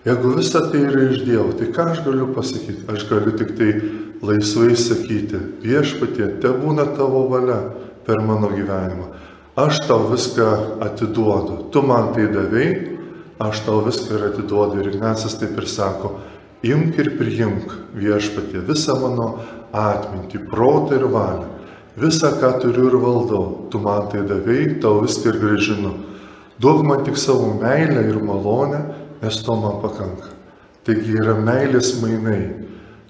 Jeigu 0.05 0.35
visa 0.35 0.61
tai 0.69 0.83
yra 0.85 1.07
iš 1.09 1.23
Dievo, 1.25 1.53
tai 1.57 1.71
ką 1.73 1.87
aš 1.93 2.03
galiu 2.05 2.27
pasakyti? 2.35 2.83
Aš 2.93 3.07
galiu 3.09 3.33
tik 3.39 3.55
tai 3.57 3.71
laisvai 4.25 4.75
sakyti, 4.77 5.39
viešpatie, 5.63 6.27
te 6.43 6.51
būna 6.51 6.85
tavo 6.97 7.25
valia 7.31 7.61
per 8.05 8.21
mano 8.21 8.51
gyvenimą. 8.53 9.07
Aš 9.55 9.85
tau 9.87 10.09
viską 10.11 10.81
atiduodu. 10.83 11.69
Tu 11.71 11.81
man 11.81 12.11
tai 12.13 12.27
davėjai, 12.27 12.97
aš 13.39 13.63
tau 13.63 13.79
viską 13.85 14.17
ir 14.17 14.25
atiduodu. 14.33 14.81
Ir 14.81 14.89
Ignacas 14.91 15.37
taip 15.39 15.55
ir 15.55 15.67
sako, 15.71 16.17
imk 16.65 16.97
ir 17.01 17.11
priimk 17.19 17.73
viešpatie 17.95 18.63
visą 18.65 18.97
mano 19.01 19.27
atmintį, 19.75 20.45
protą 20.49 20.97
ir 20.97 21.05
valią. 21.11 21.51
Visą, 21.95 22.33
ką 22.41 22.57
turiu 22.59 22.89
ir 22.89 22.97
valdau, 22.99 23.69
tu 23.71 23.79
man 23.79 24.09
tai 24.11 24.25
davėjai, 24.27 24.81
tau 24.83 24.99
viską 25.03 25.31
ir 25.31 25.39
gražinu. 25.39 25.93
Duok 26.59 26.83
man 26.87 27.03
tik 27.07 27.19
savo 27.19 27.53
meilę 27.61 28.03
ir 28.09 28.19
malonę, 28.23 28.81
nes 29.21 29.37
to 29.43 29.55
man 29.55 29.79
pakanka. 29.83 30.33
Taigi 30.85 31.15
yra 31.21 31.37
meilės 31.39 31.95
mainai. 32.01 32.65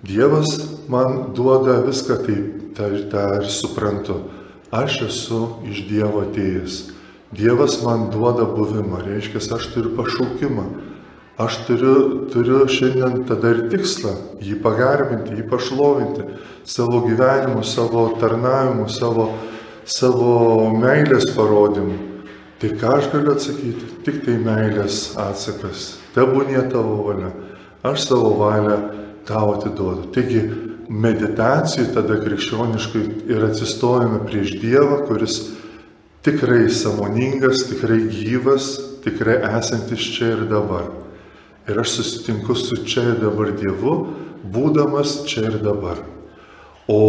Dievas 0.05 0.53
man 0.89 1.33
duoda 1.33 1.79
viską, 1.85 2.19
tai 2.25 2.37
tą, 2.77 2.91
tą 3.09 3.25
ir 3.39 3.49
suprantu. 3.49 4.19
Aš 4.69 5.01
esu 5.07 5.41
iš 5.65 5.85
Dievo 5.89 6.21
atėjęs. 6.27 6.77
Dievas 7.35 7.79
man 7.83 8.11
duoda 8.13 8.45
buvimą, 8.45 9.01
reiškia, 9.07 9.41
aš 9.57 9.71
turiu 9.73 9.95
pašaukimą. 9.97 10.65
Aš 11.37 11.57
turiu, 11.67 11.95
turiu 12.31 12.61
šiandien 12.71 13.25
tada 13.27 13.49
ir 13.51 13.65
tikslą 13.67 14.13
jį 14.39 14.55
pagarbinti, 14.63 15.35
jį 15.35 15.49
pašlovinti 15.51 16.29
savo 16.63 17.01
gyvenimu, 17.03 17.59
savo 17.67 18.05
tarnavimu, 18.21 18.87
savo, 18.87 19.27
savo 19.83 20.69
meilės 20.79 21.27
parodymu. 21.35 21.97
Tai 22.61 22.71
ką 22.79 22.93
aš 23.01 23.11
galiu 23.11 23.35
atsakyti? 23.35 23.91
Tik 24.07 24.23
tai 24.23 24.37
meilės 24.39 25.01
atsakas. 25.19 25.97
Tebūnė 26.15 26.69
tavo 26.71 27.01
valia. 27.09 27.33
Aš 27.83 28.07
savo 28.07 28.31
valią 28.39 28.79
tau 29.27 29.57
atiduodu. 29.57 30.07
Taigi 30.15 30.47
meditacijų 30.87 31.89
tada 31.97 32.15
krikščioniškai 32.23 33.05
ir 33.27 33.43
atsistojame 33.51 34.23
prieš 34.23 34.55
Dievą, 34.63 35.03
kuris 35.09 35.41
tikrai 36.23 36.69
samoningas, 36.71 37.67
tikrai 37.67 38.05
gyvas, 38.07 38.77
tikrai 39.03 39.41
esantis 39.59 40.13
čia 40.15 40.37
ir 40.37 40.47
dabar. 40.47 41.04
Ir 41.65 41.79
aš 41.81 41.97
susitinku 41.97 42.55
su 42.55 42.77
čia 42.85 43.03
ir 43.11 43.21
dabar 43.23 43.49
Dievu, 43.57 43.95
būdamas 44.53 45.23
čia 45.25 45.47
ir 45.49 45.59
dabar. 45.63 46.03
O 46.87 46.99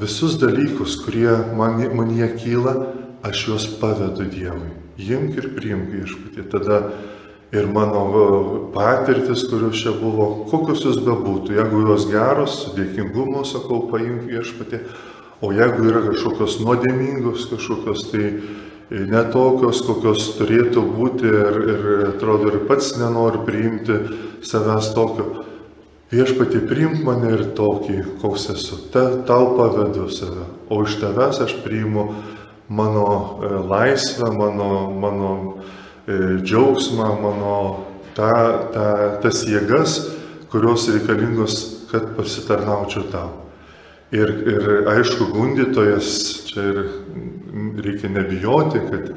visus 0.00 0.36
dalykus, 0.36 0.98
kurie 1.04 1.32
man, 1.56 1.80
man 1.96 2.10
jie 2.12 2.28
kyla, 2.36 2.74
aš 3.24 3.46
juos 3.48 3.68
pavedu 3.80 4.28
Dievui. 4.28 4.74
Jimk 5.00 5.36
ir 5.40 5.48
priimk 5.56 5.88
viešpatį. 5.92 6.44
Tada 6.52 6.80
ir 7.52 7.66
mano 7.72 8.04
patirtis, 8.74 9.46
kurios 9.48 9.80
čia 9.80 9.94
buvo, 9.96 10.46
kokios 10.50 10.84
jos 10.84 11.00
bebūtų, 11.04 11.56
jeigu 11.56 11.82
jos 11.88 12.08
geros, 12.10 12.56
su 12.64 12.74
dėkingumu 12.76 13.44
sakau, 13.48 13.86
paimk 13.92 14.26
viešpatį, 14.28 14.82
o 15.40 15.52
jeigu 15.54 15.88
yra 15.88 16.02
kažkokios 16.08 16.58
nuodėmingos, 16.64 17.46
kažkokios 17.52 18.08
tai 18.12 18.30
netokios, 18.90 19.82
kokios 19.86 20.28
turėtų 20.38 20.82
būti 20.94 21.26
ir, 21.26 21.58
ir 21.72 21.88
atrodo 22.12 22.52
ir 22.52 22.62
pats 22.68 22.94
nenori 23.00 23.42
priimti 23.46 23.98
savęs 24.46 24.92
tokio. 24.94 25.46
Viešpatį 26.12 26.60
priimk 26.70 27.00
mane 27.02 27.32
ir 27.34 27.42
tokį, 27.58 27.96
koks 28.22 28.50
esu. 28.54 28.78
Ta, 28.94 29.08
tau 29.26 29.56
pavedu 29.56 30.06
save. 30.14 30.44
O 30.70 30.84
iš 30.86 31.00
tavęs 31.02 31.40
aš 31.42 31.56
priimu 31.64 32.06
mano 32.70 33.06
e, 33.42 33.50
laisvę, 33.66 34.30
mano, 34.30 34.70
mano 34.94 35.32
e, 36.06 36.38
džiaugsmą, 36.42 37.08
mano 37.22 37.56
ta, 38.14 38.30
ta, 38.70 38.86
tas 39.22 39.42
jėgas, 39.50 39.98
kurios 40.52 40.86
reikalingos, 40.94 41.58
kad 41.90 42.14
pasitarnaučiau 42.14 43.10
tau. 43.10 43.34
Ir, 44.14 44.30
ir 44.46 44.86
aišku, 44.94 45.32
gundytojas 45.34 46.08
čia 46.46 46.70
ir 46.70 46.78
reikia 47.84 48.10
nebijoti, 48.12 48.82
kad 48.90 49.10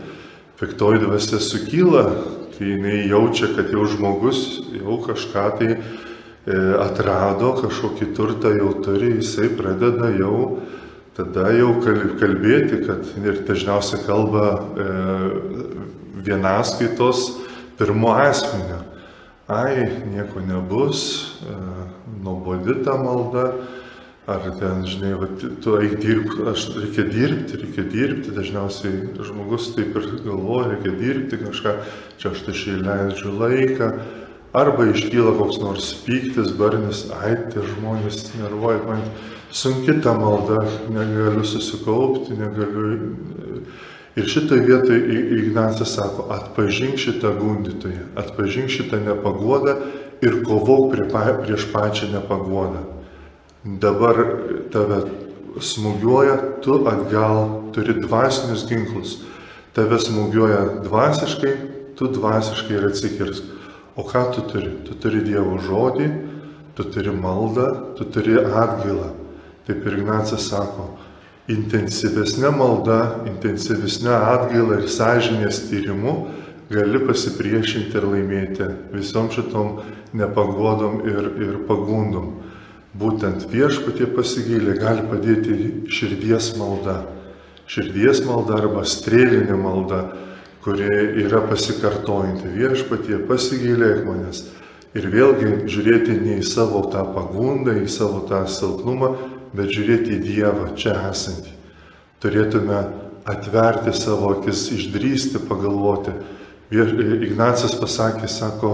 piktoji 0.60 1.00
dvasia 1.06 1.40
sukyla, 1.40 2.04
kai 2.58 2.74
jinai 2.74 3.08
jaučia, 3.08 3.52
kad 3.56 3.72
jau 3.72 3.86
žmogus 3.88 4.44
jau 4.76 5.00
kažką 5.06 5.46
tai 5.60 5.70
e, 5.76 5.80
atrado, 6.84 7.54
kažkokį 7.62 8.12
turtą 8.18 8.52
jau 8.58 8.74
turi, 8.84 9.16
jisai 9.22 9.52
pradeda 9.56 10.12
jau 10.18 10.60
tada 11.20 11.50
jau 11.52 11.74
kalbėti, 12.20 12.84
kad 12.88 13.04
ir 13.20 13.42
dažniausiai 13.48 14.06
kalba 14.06 14.46
e, 14.56 14.86
vienaskaitos 16.24 17.26
pirmo 17.80 18.14
asmenio. 18.16 18.84
Ai, 19.50 19.88
nieko 20.14 20.44
nebus, 20.46 21.02
e, 21.44 21.58
nuobodi 22.24 22.78
ta 22.86 22.96
malda, 23.02 23.50
Ar 24.30 24.44
ten, 24.60 24.84
žinai, 24.86 25.16
va, 25.18 25.28
tu 25.64 25.72
eik 25.82 25.96
dirbti, 26.04 26.44
aš 26.52 26.68
reikia 26.76 27.06
dirbti, 27.10 27.58
reikia 27.64 27.86
dirbti, 27.90 28.34
dažniausiai 28.36 29.24
žmogus 29.26 29.72
taip 29.74 29.96
ir 29.98 30.04
galvoja, 30.22 30.68
reikia 30.76 30.92
dirbti 31.00 31.40
kažką, 31.42 31.74
čia 32.22 32.30
aš 32.30 32.44
tašiai 32.46 32.84
leidžiu 32.84 33.34
laiką, 33.40 33.88
arba 34.60 34.86
iškyla 34.92 35.34
koks 35.40 35.58
nors 35.64 35.88
pyktis, 36.06 36.52
barnis, 36.60 37.08
ai, 37.18 37.32
tie 37.50 37.64
žmonės 37.72 38.28
nervuoja, 38.36 38.84
man 38.86 39.02
sunki 39.50 39.98
ta 40.06 40.14
malda, 40.20 40.62
negaliu 40.94 41.48
susikaupti, 41.56 42.38
negaliu. 42.38 43.26
Ir 44.20 44.30
šitoje 44.30 44.62
vietoje 44.68 45.26
Ignacas 45.40 45.96
sako, 45.96 46.28
atpažink 46.38 47.02
šitą 47.02 47.34
gundytoją, 47.40 48.12
atpažink 48.20 48.70
šitą 48.70 49.02
nepagodą 49.10 49.80
ir 50.22 50.42
kovok 50.46 50.94
prie, 50.94 51.10
prieš 51.10 51.70
pačią 51.74 52.14
nepagodą 52.14 52.99
dabar 53.64 54.20
tave 54.72 55.02
smūgiuoja, 55.60 56.62
tu 56.64 56.80
atgal 56.88 57.72
turi 57.76 57.98
dvasinius 58.00 58.66
ginklus. 58.70 59.18
Tave 59.76 60.00
smūgiuoja 60.02 60.82
dvasiškai, 60.86 61.54
tu 62.00 62.10
dvasiškai 62.14 62.78
ir 62.78 62.90
atsikirsk. 62.90 63.56
O 64.00 64.06
ką 64.08 64.30
tu 64.36 64.46
turi? 64.48 64.72
Tu 64.88 64.96
turi 64.96 65.22
Dievo 65.26 65.58
žodį, 65.60 66.08
tu 66.78 66.86
turi 66.88 67.12
maldą, 67.12 67.96
tu 67.98 68.08
turi 68.08 68.38
atgailą. 68.40 69.12
Taip 69.68 69.86
ir 69.86 70.00
Ignacas 70.00 70.48
sako, 70.50 70.88
intensyvesnė 71.52 72.50
malda, 72.56 73.00
intensyvesnė 73.30 74.14
atgaila 74.16 74.80
ir 74.80 74.88
sąžinės 74.90 75.66
tyrimu 75.68 76.14
gali 76.70 77.02
pasipriešinti 77.04 77.98
ir 77.98 78.08
laimėti 78.08 78.70
visom 78.94 79.30
šitom 79.34 79.80
nepagodom 80.18 81.02
ir, 81.10 81.30
ir 81.42 81.60
pagundom. 81.68 82.32
Būtent 82.98 83.46
viešpatie 83.52 84.08
pasigylė 84.16 84.74
gali 84.80 85.04
padėti 85.06 85.56
širdies 85.94 86.56
malda. 86.58 87.04
Širdies 87.70 88.24
malda 88.26 88.58
arba 88.64 88.82
strėlinė 88.82 89.58
malda, 89.62 90.00
kuri 90.66 90.90
yra 91.22 91.44
pasikartojanti 91.46 92.50
viešpatie 92.56 93.20
pasigylėk 93.30 94.02
manęs. 94.08 94.48
Ir 94.98 95.06
vėlgi 95.14 95.70
žiūrėti 95.70 96.16
ne 96.18 96.40
į 96.42 96.48
savo 96.50 96.82
tą 96.90 97.04
pagundą, 97.14 97.76
į 97.78 97.86
savo 97.94 98.24
tą 98.26 98.42
silpnumą, 98.50 99.12
bet 99.54 99.70
žiūrėti 99.70 100.16
į 100.18 100.24
Dievą 100.26 100.72
čia 100.74 100.96
esantį. 101.12 101.54
Turėtume 102.20 102.80
atverti 103.30 103.94
savo 103.94 104.34
akis, 104.34 104.66
išdrysti, 104.74 105.44
pagalvoti. 105.46 106.16
Ignacas 106.74 107.78
pasakė, 107.78 108.26
sako, 108.30 108.74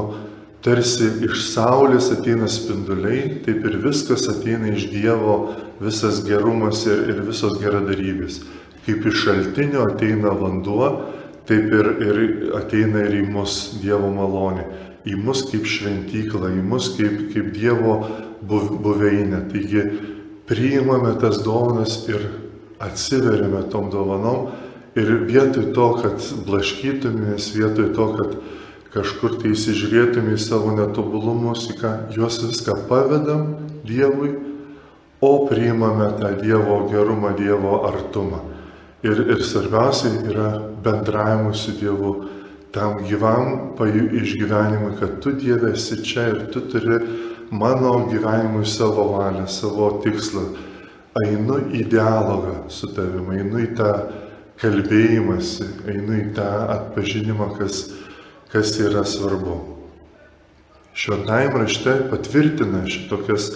tarsi 0.66 1.12
iš 1.28 1.44
saulės 1.52 2.10
ateina 2.16 2.48
spinduliai, 2.50 3.42
taip 3.46 3.66
ir 3.70 3.78
viskas 3.84 4.26
ateina 4.32 4.72
iš 4.74 4.88
Dievo, 4.90 5.36
visas 5.78 6.24
gerumas 6.26 6.86
ir, 6.90 7.04
ir 7.14 7.22
visos 7.28 7.60
geradarybės. 7.62 8.42
Kaip 8.86 9.06
iš 9.06 9.22
šaltinio 9.28 9.86
ateina 9.92 10.34
vanduo, 10.34 10.90
taip 11.46 11.70
ir, 11.70 11.92
ir 12.02 12.20
ateina 12.58 13.06
ir 13.06 13.20
į 13.22 13.28
mus 13.30 13.78
Dievo 13.84 14.10
malonė. 14.14 14.66
į 15.06 15.16
mus 15.22 15.44
kaip 15.52 15.68
šventyklą, 15.70 16.50
į 16.50 16.64
mus 16.66 16.88
kaip, 16.98 17.30
kaip 17.30 17.52
Dievo 17.54 18.00
buveinę. 18.42 19.44
Taigi 19.52 19.84
priimame 20.50 21.12
tas 21.22 21.44
dovanas 21.46 22.00
ir 22.10 22.26
atsiveriame 22.82 23.62
tom 23.70 23.92
dovanom 23.94 24.50
ir 24.98 25.12
vietoj 25.30 25.70
to, 25.78 25.88
kad 26.02 26.26
blaškytumės, 26.48 27.52
vietoj 27.54 27.92
to, 27.94 28.08
kad 28.18 28.34
kažkur 28.96 29.36
tai 29.42 29.52
įsižiūrėtume 29.52 30.36
į 30.36 30.42
savo 30.42 30.72
netobulumus, 30.76 31.68
į 31.74 31.78
ką 31.82 31.94
juos 32.16 32.40
viską 32.46 32.86
pavedam 32.90 33.56
Dievui, 33.86 34.32
o 35.22 35.32
priimame 35.50 36.14
tą 36.20 36.32
Dievo 36.40 36.86
gerumą, 36.90 37.36
Dievo 37.38 37.82
artumą. 37.90 38.42
Ir, 39.06 39.20
ir 39.36 39.44
svarbiausia 39.46 40.14
yra 40.26 40.50
bendravimas 40.84 41.66
su 41.66 41.76
Dievu, 41.78 42.16
tam 42.76 42.98
gyvam 43.08 43.76
išgyvenimui, 43.80 44.96
kad 45.00 45.20
tu 45.24 45.32
Dieve 45.32 45.72
esi 45.76 46.02
čia 46.04 46.30
ir 46.32 46.40
tu 46.52 46.66
turi 46.68 47.00
mano 47.52 48.08
gyvenimui 48.12 48.66
savo 48.66 49.12
valią, 49.16 49.48
savo 49.48 50.00
tikslą. 50.04 50.50
Einu 51.16 51.62
į 51.72 51.86
dialogą 51.88 52.66
su 52.68 52.90
tavimi, 52.92 53.40
einu 53.40 53.62
į 53.64 53.70
tą 53.78 53.92
kalbėjimąsi, 54.60 55.68
einu 55.88 56.18
į 56.20 56.26
tą 56.36 56.48
atpažinimą, 56.74 57.54
kas, 57.60 57.86
kas 58.56 58.78
yra 58.80 59.04
svarbu. 59.04 59.58
Šventajame 60.96 61.60
rašte 61.60 61.96
patvirtina 62.08 62.86
šitokias 62.88 63.50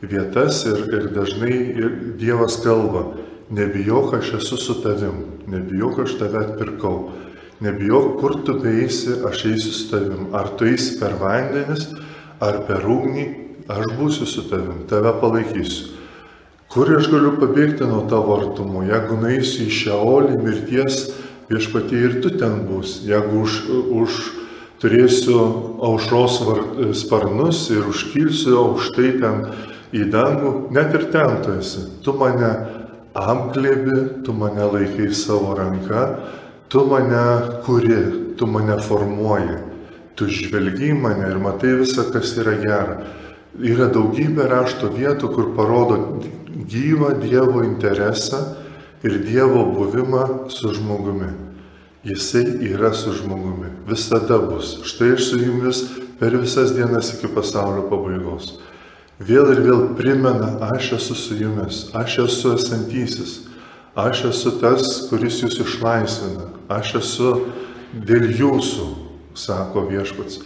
vietas 0.00 0.62
ir, 0.64 0.78
ir 0.96 1.10
dažnai 1.12 1.56
ir 1.76 1.90
Dievas 2.16 2.56
kalba, 2.64 3.02
nebijok, 3.52 4.14
aš 4.16 4.30
esu 4.38 4.56
su 4.56 4.78
tavim, 4.80 5.18
nebijok, 5.46 5.98
aš 6.06 6.14
tave 6.22 6.40
atpirkau, 6.46 7.10
nebijok, 7.60 8.14
kur 8.20 8.38
tu 8.46 8.54
beisi, 8.62 9.18
aš 9.28 9.44
eisiu 9.50 9.74
su 9.76 9.90
tavim, 9.90 10.30
ar 10.32 10.48
tu 10.56 10.70
eisi 10.70 10.96
per 11.02 11.18
vandenis, 11.20 11.90
ar 12.40 12.62
per 12.64 12.88
ugnį, 12.88 13.26
aš 13.68 13.92
būsiu 13.98 14.30
su 14.30 14.46
tavim, 14.48 14.86
tave 14.88 15.12
palaikysiu. 15.20 15.92
Kur 16.72 16.94
aš 16.96 17.12
galiu 17.12 17.36
pabėgti 17.36 17.84
nuo 17.84 18.06
tavo 18.08 18.40
artumo, 18.40 18.80
jeigu 18.88 19.20
naisiu 19.20 19.68
į 19.68 19.76
šiaolį 19.82 20.40
mirties 20.40 21.04
viešpatie 21.52 22.00
ir 22.08 22.18
tu 22.24 22.32
ten 22.40 22.64
bus, 22.72 23.02
jeigu 23.04 23.44
už, 23.44 23.60
už 24.00 24.18
turėsiu 24.82 25.38
aušros 25.88 26.40
sparnus 27.00 27.66
ir 27.72 27.86
užkilsiu 27.88 28.56
aukštai 28.60 29.12
ten 29.22 29.46
į 29.96 30.08
dangų, 30.12 30.52
net 30.74 30.94
ir 30.96 31.06
ten 31.12 31.38
tu 31.44 31.56
esi. 31.60 31.86
Tu 32.04 32.12
mane 32.16 32.50
apglėbi, 33.16 34.24
tu 34.26 34.34
mane 34.36 34.66
laikai 34.74 35.08
savo 35.14 35.54
ranką, 35.56 36.02
tu 36.68 36.84
mane 36.90 37.24
kuri, 37.64 38.02
tu 38.36 38.48
mane 38.50 38.76
formuoji, 38.82 39.56
tu 40.16 40.28
žvelgi 40.28 40.92
mane 40.92 41.30
ir 41.30 41.40
matai 41.40 41.76
visą, 41.80 42.10
kas 42.12 42.36
yra 42.40 42.58
gera. 42.60 42.98
Yra 43.56 43.88
daugybė 43.88 44.50
rašto 44.50 44.90
vietų, 44.92 45.32
kur 45.32 45.54
parodo 45.56 46.20
gyvą 46.68 47.14
Dievo 47.22 47.64
interesą 47.64 48.42
ir 49.06 49.22
Dievo 49.24 49.64
buvimą 49.72 50.50
su 50.52 50.74
žmogumi. 50.76 51.45
Jisai 52.06 52.44
yra 52.70 52.92
su 52.94 53.10
žmogumi, 53.16 53.72
visada 53.88 54.38
bus. 54.38 54.76
Štai 54.86 55.16
aš 55.16 55.30
su 55.30 55.40
jumis 55.42 55.82
per 56.20 56.36
visas 56.38 56.70
dienas 56.76 57.10
iki 57.16 57.32
pasaulio 57.34 57.88
pabaigos 57.90 58.54
vėl 59.18 59.52
ir 59.52 59.62
vėl 59.64 59.82
primena, 59.96 60.56
aš 60.72 60.92
esu 60.98 61.16
su 61.16 61.36
jumis, 61.38 61.86
aš 61.96 62.18
esu 62.26 62.52
esantysis, 62.56 63.38
aš 63.96 64.26
esu 64.30 64.52
tas, 64.60 65.08
kuris 65.10 65.40
jūs 65.42 65.60
išlaisvina, 65.64 66.50
aš 66.68 66.96
esu 67.00 67.32
dėl 67.94 68.28
jūsų, 68.36 68.90
sako 69.36 69.86
viešpats. 69.90 70.42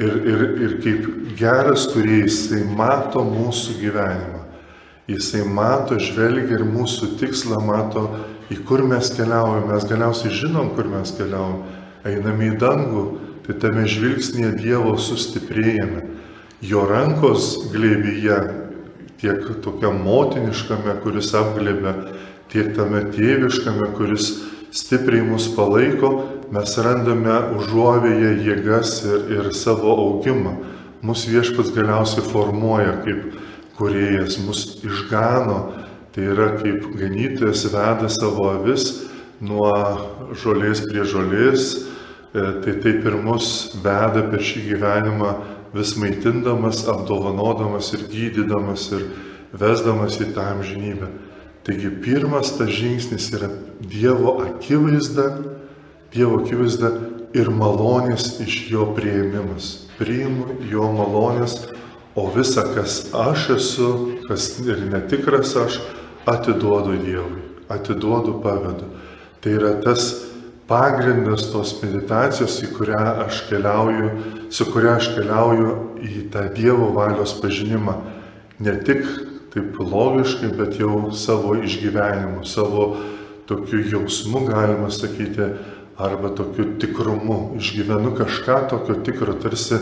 Ir, 0.00 0.14
ir, 0.24 0.42
ir 0.64 0.76
kaip 0.80 1.08
geras, 1.36 1.86
kurie 1.92 2.22
jisai 2.22 2.62
mato 2.64 3.20
mūsų 3.24 3.80
gyvenimą. 3.82 4.38
Jisai 5.10 5.42
mato, 5.44 5.98
žvelgia 6.00 6.56
ir 6.56 6.64
mūsų 6.64 7.16
tikslą 7.20 7.58
mato, 7.66 8.06
į 8.50 8.60
kur 8.66 8.84
mes 8.86 9.12
keliaujame. 9.16 9.72
Mes 9.72 9.86
galiausiai 9.88 10.34
žinom, 10.34 10.74
kur 10.76 10.90
mes 10.90 11.12
keliaujame. 11.16 11.76
Einame 12.10 12.48
į 12.48 12.56
dangų, 12.60 13.04
tai 13.44 13.58
tame 13.60 13.84
žvilgsnėje 13.88 14.54
Dievo 14.56 14.94
sustiprėjame 14.96 16.06
jo 16.60 16.84
rankos 16.88 17.54
glėbyje, 17.72 18.38
tiek 19.20 19.44
tokiam 19.64 20.00
motiniškame, 20.04 20.96
kuris 21.04 21.32
apglėbė, 21.36 21.94
tiek 22.52 22.72
tame 22.76 23.04
tėviškame, 23.14 23.92
kuris 23.96 24.30
stipriai 24.76 25.24
mus 25.26 25.48
palaiko, 25.56 26.12
mes 26.52 26.76
randame 26.84 27.36
užuovėje 27.58 28.34
jėgas 28.44 29.00
ir, 29.08 29.24
ir 29.38 29.52
savo 29.56 29.96
augimą. 30.04 30.58
Mūsų 31.06 31.32
viešpats 31.32 31.72
galiausiai 31.72 32.26
formuoja 32.28 32.98
kaip 33.06 33.38
kuriejas, 33.78 34.36
mus 34.44 34.82
išgano, 34.84 35.79
tai 36.14 36.26
yra 36.32 36.50
kaip 36.58 36.90
ganytojas 36.98 37.64
veda 37.70 38.10
savo 38.10 38.48
avis 38.50 38.88
nuo 39.40 39.72
žolės 40.36 40.82
prie 40.88 41.04
žolės, 41.08 41.70
e, 42.34 42.42
tai 42.64 42.76
taip 42.82 43.06
ir 43.08 43.16
mus 43.22 43.72
veda 43.84 44.26
per 44.30 44.42
šį 44.44 44.66
gyvenimą 44.68 45.32
vis 45.74 45.94
maitindamas, 45.96 46.84
apdovanodamas 46.90 47.92
ir 47.94 48.06
gydydamas 48.10 48.90
ir 48.96 49.06
vesdamas 49.52 50.18
į 50.20 50.32
tą 50.34 50.50
amžinybę. 50.56 51.10
Taigi 51.64 51.90
pirmas 52.02 52.54
tas 52.56 52.70
žingsnis 52.72 53.30
yra 53.36 53.50
Dievo 53.80 54.40
akivaizda, 54.46 55.28
Dievo 56.12 56.40
akivaizda 56.42 56.90
ir 57.36 57.50
malonės 57.54 58.40
iš 58.42 58.64
jo 58.72 58.88
prieimimas. 58.96 59.86
Priimu 60.00 60.56
jo 60.70 60.88
malonės, 60.96 61.58
o 62.18 62.26
visa, 62.34 62.64
kas 62.74 63.04
aš 63.14 63.50
esu, 63.56 63.90
kas 64.26 64.54
ir 64.64 64.80
netikras 64.90 65.52
aš, 65.60 65.78
atiduodu 66.30 66.96
Dievui, 67.02 67.42
atiduodu, 67.68 68.38
pavedu. 68.42 68.90
Tai 69.40 69.54
yra 69.56 69.74
tas 69.82 70.10
pagrindas 70.70 71.48
tos 71.50 71.74
meditacijos, 71.82 72.60
kurią 72.76 73.26
keliauju, 73.48 74.10
su 74.50 74.66
kuria 74.70 74.94
aš 75.00 75.10
keliauju 75.16 75.72
į 75.98 76.28
tą 76.30 76.46
Dievo 76.54 76.92
valios 76.94 77.34
pažinimą. 77.42 77.96
Ne 78.60 78.76
tik 78.86 79.02
taip 79.50 79.80
logiškai, 79.80 80.52
bet 80.54 80.78
jau 80.78 81.10
savo 81.16 81.56
išgyvenimu, 81.58 82.44
savo 82.46 82.94
tokiu 83.50 83.82
jausmu, 83.82 84.44
galima 84.46 84.90
sakyti, 84.94 85.48
arba 85.98 86.30
tokiu 86.36 86.76
tikrumu. 86.78 87.56
Išgyvenu 87.58 88.14
kažką 88.16 88.60
tokio 88.70 89.00
tikro, 89.04 89.34
tarsi 89.42 89.80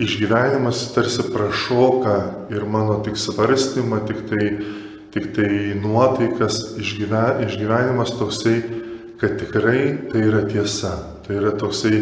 išgyvenimas 0.00 0.88
tarsi 0.94 1.22
prašoka 1.32 2.16
ir 2.50 2.64
mano 2.64 2.98
tik 3.04 3.20
svarstymą, 3.20 4.00
tik 4.08 4.24
tai, 4.30 4.48
tik 5.14 5.30
tai 5.36 5.50
nuotaikas, 5.78 6.74
išgyvenimas 6.82 8.16
toksai 8.18 8.58
kad 9.24 9.38
tikrai 9.38 9.98
tai 10.12 10.20
yra 10.20 10.42
tiesa. 10.44 10.98
Tai 11.26 11.36
yra 11.36 11.52
toksai 11.56 12.00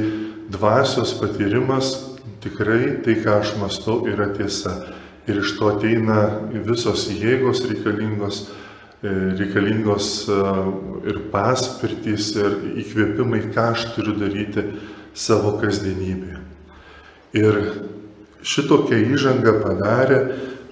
dvasios 0.51 1.15
patyrimas, 1.21 1.95
tikrai 2.43 2.99
tai, 3.05 3.15
ką 3.23 3.39
aš 3.41 3.55
mastau, 3.61 4.03
yra 4.11 4.33
tiesa. 4.35 4.75
Ir 5.31 5.39
iš 5.39 5.55
to 5.59 5.71
ateina 5.71 6.49
visos 6.67 7.07
jėgos 7.13 7.63
reikalingos, 7.69 8.41
e, 9.03 9.13
reikalingos 9.39 10.09
e, 10.27 10.39
ir 11.13 11.21
paspirtys, 11.31 12.33
ir 12.43 12.59
įkvėpimai, 12.83 13.45
ką 13.55 13.69
aš 13.77 13.87
turiu 13.95 14.17
daryti 14.19 14.67
savo 15.15 15.55
kasdienybėje. 15.63 16.41
Ir 17.39 17.61
šitokią 18.43 18.99
įžangą 19.15 19.61
padarę, 19.63 20.19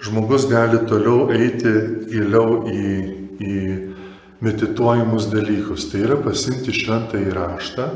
žmogus 0.05 0.47
gali 0.51 0.81
toliau 0.89 1.29
eiti 1.35 1.73
giliau 2.11 2.65
į, 2.69 2.85
į 3.41 3.57
medituojamus 4.45 5.29
dalykus. 5.33 5.91
Tai 5.93 6.05
yra 6.07 6.19
pasimti 6.25 6.75
šventą 6.75 7.21
įraštą 7.21 7.89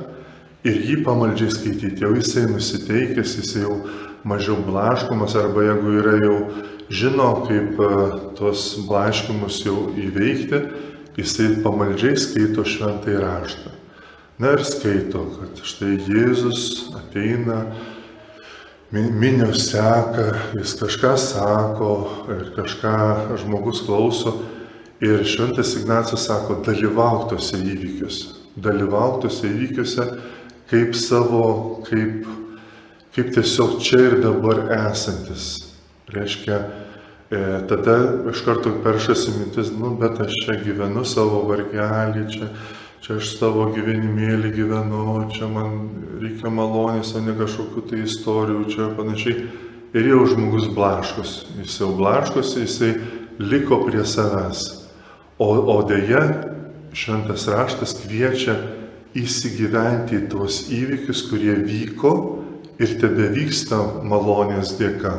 ir 0.65 0.81
jį 0.91 1.01
pamaldžiai 1.07 1.53
skaityti. 1.53 2.05
Jau 2.05 2.15
jisai 2.17 2.47
nusiteikęs, 2.51 3.39
jisai 3.41 3.65
jau 3.65 3.79
mažiau 4.25 4.59
blaškomas 4.65 5.37
arba 5.41 5.69
jeigu 5.69 5.97
yra 6.01 6.17
jau 6.23 6.37
žino, 6.93 7.31
kaip 7.49 7.81
e, 7.81 7.93
tuos 8.39 8.67
blaškimus 8.89 9.63
jau 9.65 9.91
įveikti, 10.01 10.61
jisai 11.17 11.55
pamaldžiai 11.65 12.21
skaito 12.21 12.65
šventą 12.69 13.13
įraštą. 13.17 13.73
Na 14.41 14.57
ir 14.57 14.65
skaito, 14.67 15.29
kad 15.39 15.61
štai 15.63 15.95
Jėzus 16.09 16.91
ateina, 16.99 17.61
minios 18.95 19.69
seka, 19.71 20.31
jis 20.55 20.75
kažką 20.79 21.15
sako 21.19 21.93
ir 22.31 22.51
kažką 22.57 23.39
žmogus 23.43 23.83
klauso 23.87 24.39
Ir 25.05 25.25
šventas 25.27 25.75
Ignacas 25.77 26.23
sako, 26.29 26.61
dalyvauk 26.65 27.27
tose 27.29 27.59
įvykiuose. 27.59 28.31
Dalyvauk 28.57 29.25
tose 29.25 29.51
įvykiuose 29.51 30.07
kaip 30.71 30.95
savo, 30.97 31.43
kaip, 31.89 32.29
kaip 33.17 33.33
tiesiog 33.35 33.81
čia 33.85 34.01
ir 34.07 34.17
dabar 34.23 34.63
esantis. 34.77 35.49
Reiškia, 36.15 36.61
e, 37.29 37.43
tada 37.69 37.99
iš 38.31 38.45
karto 38.47 38.73
peršasi 38.85 39.35
mintis, 39.35 39.75
nu, 39.75 39.97
bet 39.99 40.23
aš 40.25 40.39
čia 40.45 40.57
gyvenu 40.63 41.05
savo 41.05 41.43
vargelį, 41.51 42.25
čia, 42.31 42.49
čia 43.05 43.19
aš 43.21 43.35
savo 43.37 43.67
gyvenimėlį 43.75 44.51
gyvenu, 44.55 45.27
čia 45.35 45.45
man 45.53 45.75
reikia 46.23 46.49
malonės, 46.49 47.11
o 47.13 47.21
ne 47.21 47.35
kažkokių 47.37 47.83
tai 47.91 48.01
istorijų, 48.07 48.63
čia 48.73 48.87
panašiai. 48.97 49.45
Ir 49.95 50.09
jau 50.09 50.23
žmogus 50.31 50.71
blaškos, 50.75 51.35
jis 51.61 51.77
jau 51.83 51.91
blaškosi, 51.99 52.65
jisai 52.65 52.95
liko 53.39 53.83
prie 53.85 54.07
savęs. 54.09 54.65
O, 55.37 55.51
o 55.53 55.77
dėja, 55.87 56.23
šventas 56.97 57.45
raštas 57.53 57.93
kviečia 58.01 58.57
įsigyventi 59.15 60.23
į 60.23 60.27
tuos 60.33 60.65
įvykius, 60.73 61.27
kurie 61.29 61.59
vyko 61.61 62.15
ir 62.81 62.97
tebe 63.03 63.29
vyksta 63.37 63.83
malonės 64.03 64.79
dėka. 64.81 65.19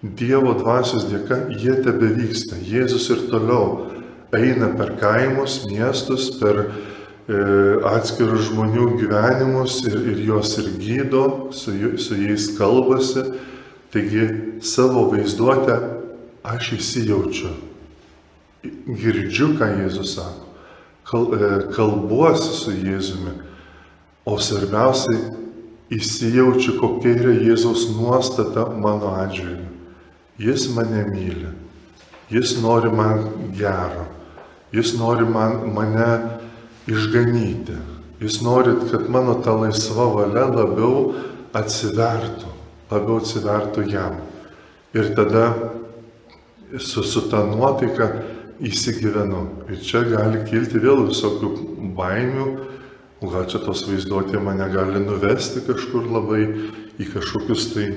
Dievo 0.00 0.56
dvasios 0.56 1.04
dėka 1.10 1.50
jie 1.52 1.76
tebe 1.84 2.14
vyksta. 2.16 2.56
Jėzus 2.56 3.10
ir 3.12 3.26
toliau 3.28 3.90
eina 4.32 4.72
per 4.78 4.94
kaimus, 4.98 5.66
miestus, 5.68 6.30
per 6.40 6.64
atskirų 7.30 8.38
žmonių 8.48 8.86
gyvenimus 8.98 9.80
ir, 9.86 9.98
ir 10.12 10.22
juos 10.26 10.56
ir 10.58 10.70
gydo, 10.80 11.24
su, 11.54 11.74
su 12.00 12.18
jais 12.18 12.50
kalbasi. 12.58 13.26
Taigi 13.90 14.60
savo 14.62 15.08
vaizduotę 15.10 15.76
aš 16.46 16.72
įsijaučiu, 16.76 17.50
girdžiu, 18.86 19.48
ką 19.58 19.66
Jėzus 19.80 20.14
sako, 20.14 20.46
kal, 21.10 21.26
e, 21.34 21.48
kalbuosi 21.74 22.52
su 22.54 22.74
Jėzumi, 22.76 23.34
o 24.30 24.36
svarbiausiai 24.38 25.18
įsijaučiu, 25.90 26.76
kokia 26.78 27.16
yra 27.18 27.34
Jėzaus 27.34 27.88
nuostata 27.96 28.68
mano 28.70 29.10
atžvilgiu. 29.18 29.66
Jis 30.40 30.70
mane 30.72 31.02
myli, 31.10 31.50
jis 32.30 32.54
nori 32.62 32.94
man 32.94 33.26
gero, 33.58 34.06
jis 34.72 34.94
nori 34.96 35.26
man, 35.28 35.66
mane 35.74 36.39
išganyti. 36.90 37.76
Jūs 38.20 38.40
norit, 38.44 38.82
kad 38.90 39.08
mano 39.08 39.38
ta 39.44 39.54
laisva 39.56 40.10
valia 40.12 40.44
labiau 40.50 41.14
atsivertų, 41.56 42.50
labiau 42.90 43.20
atsivertų 43.22 43.86
jam. 43.88 44.18
Ir 44.92 45.12
tada 45.16 45.46
su, 46.78 47.02
su 47.02 47.24
ta 47.30 47.44
nuotaika 47.46 48.10
įsigyvenu. 48.60 49.44
Ir 49.72 49.80
čia 49.84 50.04
gali 50.04 50.44
kilti 50.50 50.82
vėl 50.82 51.06
visokių 51.08 51.54
baimių, 51.96 52.46
gal 53.24 53.48
čia 53.48 53.62
tos 53.64 53.86
vaizduotė 53.88 54.40
mane 54.42 54.68
gali 54.72 55.00
nuvesti 55.04 55.64
kažkur 55.64 56.08
labai 56.12 56.44
į 57.00 57.08
kažkokius 57.14 57.66
tai 57.72 57.88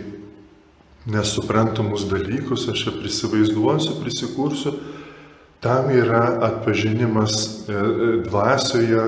nesuprantamus 1.12 2.08
dalykus, 2.08 2.70
aš 2.72 2.86
čia 2.86 2.96
prisivaizduosiu, 2.96 3.98
prisikursiu 4.00 4.78
Tam 5.64 5.90
yra 5.90 6.40
atpažinimas 6.44 7.36
e, 7.40 7.72
e, 7.72 8.08
dvasioje, 8.28 9.04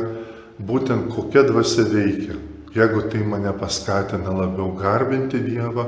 būtent 0.56 1.10
kokia 1.12 1.44
dvasia 1.44 1.84
veikia. 1.84 2.38
Jeigu 2.76 3.02
tai 3.12 3.26
mane 3.28 3.52
paskatina 3.60 4.32
labiau 4.32 4.70
garbinti 4.80 5.42
Dievą, 5.44 5.84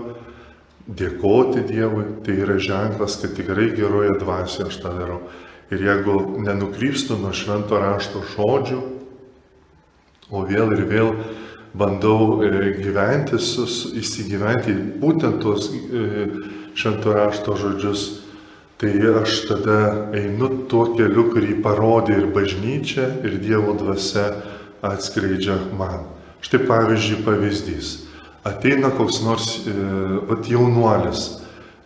dėkoti 0.88 1.64
Dievui, 1.70 2.04
tai 2.24 2.36
yra 2.44 2.60
ženklas, 2.60 3.16
kad 3.22 3.38
tikrai 3.40 3.70
geroje 3.80 4.18
dvasioje 4.20 4.68
aš 4.68 4.82
tą 4.84 4.92
darau. 5.00 5.22
Ir 5.72 5.88
jeigu 5.88 6.20
nenukrypstu 6.44 7.16
nuo 7.16 7.32
švento 7.32 7.80
rašto 7.80 8.26
žodžių, 8.36 8.84
o 10.36 10.44
vėl 10.52 10.76
ir 10.76 10.84
vėl 10.92 11.16
bandau 11.80 12.44
e, 12.44 12.74
gyventi, 12.84 13.40
įsigyventi 14.04 14.76
būtent 15.00 15.40
tuos 15.40 15.72
švento 16.76 17.16
rašto 17.16 17.56
žodžius, 17.56 18.08
Tai 18.78 18.92
aš 19.24 19.48
tada 19.50 19.78
einu 20.14 20.52
tuo 20.70 20.92
keliu, 20.94 21.32
kurį 21.34 21.56
parodė 21.66 22.20
ir 22.20 22.28
bažnyčia, 22.30 23.08
ir 23.26 23.40
Dievo 23.42 23.74
dvasia 23.74 24.28
atskleidžia 24.86 25.56
man. 25.80 26.04
Štai 26.46 26.60
pavyzdžiui 26.70 27.24
pavyzdys. 27.26 27.88
Ateina 28.46 28.92
koks 28.94 29.24
nors 29.26 29.48
e, 29.66 29.74
vat, 30.30 30.46
jaunuolis, 30.46 31.24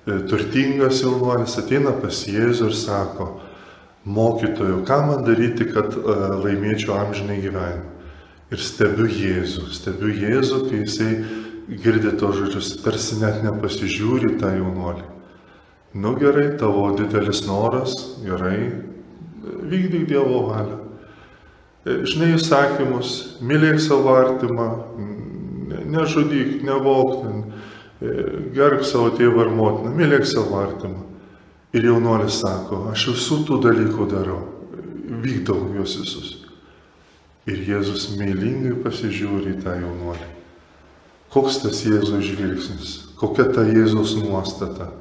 e, 0.03 0.17
turtingas 0.27 0.99
jaunuolis, 1.05 1.55
ateina 1.61 1.95
pas 1.95 2.25
Jėzų 2.27 2.67
ir 2.67 2.75
sako, 2.75 3.29
mokytoju, 4.03 4.81
ką 4.83 4.99
man 5.07 5.23
daryti, 5.23 5.69
kad 5.71 5.95
e, 5.95 6.17
laimėčiau 6.43 6.97
amžinai 6.99 7.39
gyvenimą. 7.39 7.87
Ir 8.51 8.59
stebiu 8.67 9.07
Jėzų, 9.07 9.69
stebiu 9.71 10.11
Jėzų, 10.11 10.61
kai 10.67 10.83
jisai 10.83 11.11
girdi 11.71 12.11
to 12.19 12.35
žodžius, 12.35 12.75
tarsi 12.83 13.21
net 13.23 13.39
nepasižiūri 13.47 14.35
tą 14.43 14.51
jaunuolį. 14.59 15.20
Nu 15.93 16.13
gerai, 16.15 16.57
tavo 16.57 16.85
didelis 16.95 17.43
noras, 17.47 17.97
gerai, 18.23 18.71
vykdyk 19.43 20.07
Dievo 20.07 20.45
valią. 20.47 20.77
E, 21.83 21.95
žinai 22.07 22.35
įsakymus, 22.37 23.39
mylėk 23.43 23.81
savo 23.83 24.13
artimą, 24.15 24.67
nežudyk, 25.91 26.61
nevok, 26.63 27.25
e, 27.99 28.13
gerk 28.55 28.85
savo 28.87 29.09
tėvą 29.17 29.47
ir 29.47 29.51
motiną, 29.57 29.91
mylėk 29.97 30.23
savo 30.29 30.61
artimą. 30.61 31.03
Ir 31.75 31.89
jaunuolis 31.89 32.39
sako, 32.39 32.85
aš 32.91 33.09
visų 33.11 33.41
tų 33.47 33.59
dalykų 33.67 34.07
darau, 34.11 34.39
vykdau 35.23 35.59
juos 35.75 35.97
visus. 35.99 36.31
Ir 37.51 37.63
Jėzus 37.67 38.13
meilingai 38.15 38.77
pasižiūri 38.83 39.57
į 39.57 39.61
tą 39.63 39.75
jaunuolį. 39.81 40.31
Koks 41.31 41.61
tas 41.63 41.83
Jėzaus 41.83 42.27
žvilgsnis, 42.27 42.97
kokia 43.19 43.49
ta 43.55 43.63
Jėzaus 43.67 44.15
nuostata 44.19 44.91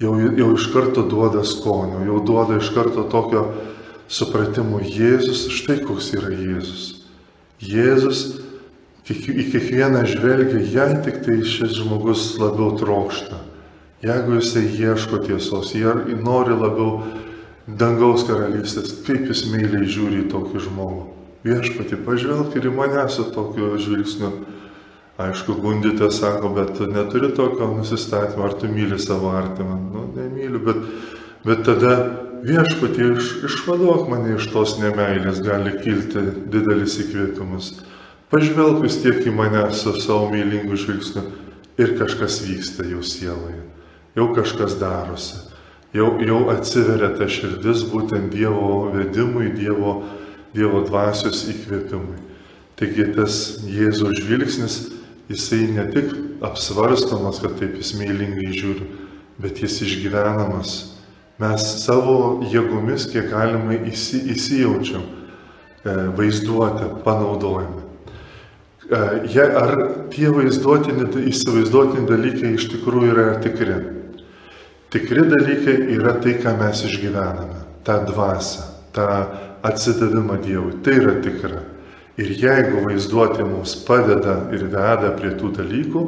jau, 0.00 0.14
jau 0.36 0.52
iš 0.56 0.70
karto 0.72 1.04
duoda 1.08 1.44
skonio, 1.44 2.04
jau 2.06 2.20
duoda 2.24 2.58
iš 2.60 2.72
karto 2.74 3.04
tokio 3.10 3.44
supratimo 4.10 4.80
Jėzus, 4.82 5.48
štai 5.54 5.80
koks 5.84 6.12
yra 6.18 6.32
Jėzus. 6.34 6.86
Jėzus 7.60 8.24
į 9.10 9.44
kiekvieną 9.52 10.04
žvelgia, 10.08 10.60
jei 10.62 10.98
tik 11.04 11.22
tai 11.26 11.40
šis 11.44 11.76
žmogus 11.80 12.34
labiau 12.40 12.72
trokšta. 12.78 13.40
Jeigu 14.00 14.38
jisai 14.38 14.64
ieško 14.80 15.20
tiesos, 15.26 15.74
jie 15.76 15.92
nori 16.24 16.54
labiau 16.56 17.02
dangaus 17.68 18.24
karalystės, 18.24 18.94
kaip 19.04 19.26
jis 19.28 19.44
meiliai 19.52 19.84
žiūri 19.84 20.22
į 20.24 20.30
tokį 20.32 20.62
žmogų. 20.64 21.02
Viešpati, 21.44 21.98
pažvelk 22.06 22.56
ir 22.56 22.70
į 22.70 22.72
mane 22.76 23.04
su 23.12 23.26
tokiu 23.34 23.74
žvilgsniu 23.80 24.32
Aišku, 25.20 25.56
gundytė 25.60 26.08
sako, 26.14 26.52
bet 26.56 26.72
tu 26.78 26.86
neturi 26.88 27.32
tokio 27.36 27.68
nusistatymo, 27.74 28.46
ar 28.46 28.56
tu 28.56 28.70
myli 28.70 28.98
savo 29.02 29.34
artimą. 29.36 29.76
Nu, 29.92 30.04
nemyliu, 30.16 30.60
bet, 30.64 30.80
bet 31.44 31.64
tada 31.66 31.94
viešpatie 32.46 33.10
iš, 33.16 33.32
išvaduok 33.50 34.08
mane 34.08 34.36
iš 34.38 34.48
tos 34.54 34.78
nemailės, 34.80 35.42
gali 35.44 35.74
kilti 35.82 36.24
didelis 36.52 36.96
įkvėpimas. 37.04 37.72
Pažvelk 38.30 38.80
vis 38.84 39.00
tiek 39.02 39.20
į 39.26 39.34
mane 39.34 39.66
su 39.74 39.92
savo 39.98 40.30
mylingu 40.30 40.78
žvilgsniu 40.78 41.26
ir 41.80 41.96
kažkas 41.98 42.40
vyksta 42.46 42.86
jau 42.88 43.02
sieloje. 43.04 43.64
Jau 44.16 44.30
kažkas 44.36 44.76
darosi. 44.80 45.46
Jau, 45.94 46.12
jau 46.22 46.44
atsiveria 46.52 47.10
ta 47.18 47.26
širdis 47.26 47.82
būtent 47.90 48.30
Dievo 48.30 48.92
vedimui, 48.94 49.50
Dievo, 49.56 49.96
dievo 50.54 50.84
dvasios 50.86 51.42
įkvėpimui. 51.50 52.20
Taigi 52.78 53.08
tas 53.16 53.34
Jėzaus 53.66 54.22
žvilgsnis 54.22 54.76
jisai 55.30 55.68
ne 55.74 55.86
tik 55.90 56.12
apsvarstomas, 56.42 57.38
kad 57.42 57.54
taip 57.60 57.76
jis 57.78 57.94
meilingai 57.98 58.50
žiūri, 58.54 58.88
bet 59.40 59.62
jis 59.62 59.78
išgyvenamas. 59.86 60.72
Mes 61.40 61.66
savo 61.84 62.42
jėgomis, 62.44 63.06
kiek 63.12 63.30
galima 63.30 63.78
įsi, 63.88 64.20
įsijaučiam, 64.34 65.06
e, 65.86 65.94
vaizduotę 66.18 66.90
panaudojame. 67.06 67.86
E, 68.90 69.00
je, 69.32 69.46
ar 69.62 69.72
tie 70.12 70.28
vaizduotini, 70.34 71.06
įsivaizduotini 71.30 72.04
dalykai 72.10 72.54
iš 72.58 72.68
tikrųjų 72.74 73.14
yra 73.14 73.28
tikri? 73.40 73.78
Tikri 74.90 75.24
dalykai 75.30 75.76
yra 75.94 76.16
tai, 76.20 76.34
ką 76.42 76.56
mes 76.58 76.82
išgyvename, 76.90 77.62
tą 77.86 78.00
dvasę, 78.08 78.66
tą 78.92 79.06
atsidavimą 79.62 80.40
Dievui. 80.42 80.80
Tai 80.82 80.96
yra 80.98 81.14
tikra. 81.22 81.62
Ir 82.18 82.32
jeigu 82.34 82.82
vaizduotė 82.84 83.46
mums 83.46 83.76
padeda 83.86 84.40
ir 84.54 84.66
veda 84.72 85.12
prie 85.16 85.30
tų 85.38 85.52
dalykų, 85.60 86.02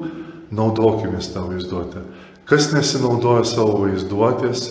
naudokime 0.53 1.23
tą 1.23 1.47
vaizduotę. 1.49 2.03
Kas 2.49 2.73
nesinaudoja 2.75 3.45
savo 3.49 3.85
vaizduotės, 3.85 4.65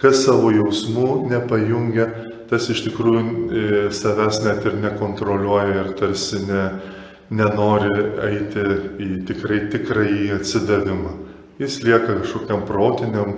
kas 0.00 0.22
savo 0.24 0.52
jausmų 0.54 1.26
nepajungia, 1.32 2.06
tas 2.50 2.68
iš 2.70 2.84
tikrųjų 2.86 3.22
e, 3.26 3.64
savęs 3.90 4.42
net 4.44 4.64
ir 4.68 4.78
nekontroliuoja 4.84 5.82
ir 5.82 5.92
tarsi 5.98 6.40
ne, 6.46 6.64
nenori 7.34 7.90
eiti 8.28 8.66
į 9.02 9.10
tikrai 9.26 9.64
tikrąjį 9.72 10.28
atsidavimą. 10.38 11.14
Jis 11.58 11.80
lieka 11.82 12.20
kažkokiam 12.20 12.62
protiniam 12.68 13.34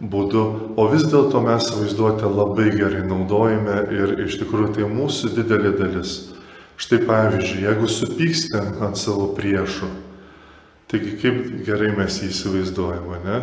būdu, 0.00 0.44
o 0.78 0.86
vis 0.92 1.06
dėlto 1.10 1.40
mes 1.44 1.68
vaizduotę 1.74 2.30
labai 2.30 2.70
gerai 2.74 3.04
naudojame 3.08 3.78
ir 3.96 4.16
iš 4.26 4.38
tikrųjų 4.42 4.72
tai 4.78 4.88
mūsų 4.90 5.34
didelė 5.36 5.74
dalis. 5.78 6.16
Štai 6.76 6.98
pavyzdžiui, 7.08 7.62
jeigu 7.64 7.88
supykstė 7.88 8.60
ant 8.84 8.98
savo 9.00 9.30
priešų, 9.36 9.88
taigi 10.92 11.14
kaip 11.22 11.38
gerai 11.64 11.94
mes 11.96 12.18
jį 12.20 12.28
įsivaizduojame, 12.34 13.20
ne? 13.24 13.38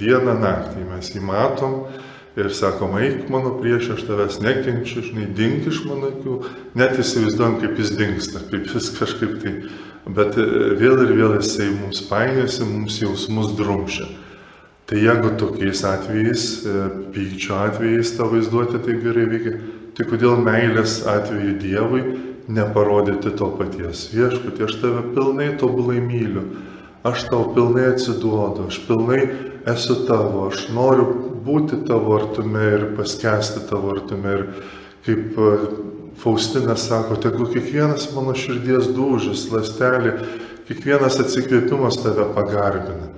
Dieną 0.00 0.38
naktį 0.40 0.86
mes 0.88 1.10
jį 1.12 1.20
matom, 1.28 1.82
ir 2.40 2.48
sakom, 2.54 2.96
eik 2.96 3.28
mano 3.28 3.52
prieš, 3.60 3.90
aš 3.96 4.06
tavęs 4.08 4.38
nekenčiu, 4.40 5.02
žinai, 5.04 5.26
dink 5.36 5.68
iš 5.68 5.82
mano 5.84 6.08
akių, 6.12 6.36
net 6.78 6.96
įsivaizduojam, 7.02 7.58
kaip 7.60 7.76
jis 7.82 7.92
dinksta, 7.98 8.42
kaip 8.48 8.70
jis 8.70 8.88
kažkaip 8.96 9.36
tai, 9.42 9.54
bet 10.08 10.38
e, 10.40 10.46
vėl 10.80 11.04
ir 11.04 11.14
vėl 11.18 11.36
jisai 11.40 11.68
mums 11.74 12.00
painiasi, 12.08 12.64
mums 12.64 13.00
jausmus 13.02 13.52
drumšia. 13.58 14.08
Tai 14.90 14.98
jeigu 14.98 15.34
tokiais 15.38 15.84
atvejais, 15.86 16.46
e, 16.64 16.88
pykčio 17.14 17.60
atvejais 17.60 18.16
ta 18.16 18.26
vaizduotė 18.30 18.80
taip 18.86 19.04
gerai 19.04 19.28
veikia, 19.34 19.54
tai 19.98 20.08
kodėl 20.08 20.40
meilės 20.40 21.00
atveju 21.10 21.58
Dievui 21.60 22.04
neparodyti 22.50 23.30
to 23.38 23.50
paties. 23.58 24.08
Viešpatie, 24.14 24.66
aš 24.66 24.76
tave 24.82 25.04
pilnai 25.14 25.52
tobulai 25.60 26.00
myliu, 26.02 26.42
aš 27.06 27.28
tau 27.30 27.50
pilnai 27.54 27.92
atsiduodu, 27.92 28.66
aš 28.68 28.80
pilnai 28.88 29.20
esu 29.70 30.02
tavo, 30.08 30.48
aš 30.50 30.68
noriu 30.74 31.06
būti 31.44 31.80
tavo 31.88 32.16
artume 32.18 32.66
ir 32.74 32.86
paskesti 32.96 33.64
tavo 33.70 33.94
artume. 33.94 34.34
Ir 34.36 34.44
kaip 35.06 35.38
e, 35.38 35.50
Faustina 36.20 36.76
sako, 36.76 37.16
tegu 37.22 37.46
kiekvienas 37.48 38.10
mano 38.12 38.34
širdies 38.36 38.90
dūžis, 38.96 39.46
lastelė, 39.52 40.18
kiekvienas 40.68 41.16
atsikvėpimas 41.22 42.02
tave 42.02 42.26
pagarbina. 42.34 43.08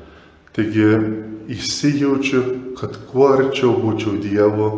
Taigi 0.52 0.86
įsijaučiu, 1.52 2.42
kad 2.78 2.98
kuo 3.10 3.32
arčiau 3.32 3.72
būčiau 3.80 4.18
Dievo 4.22 4.68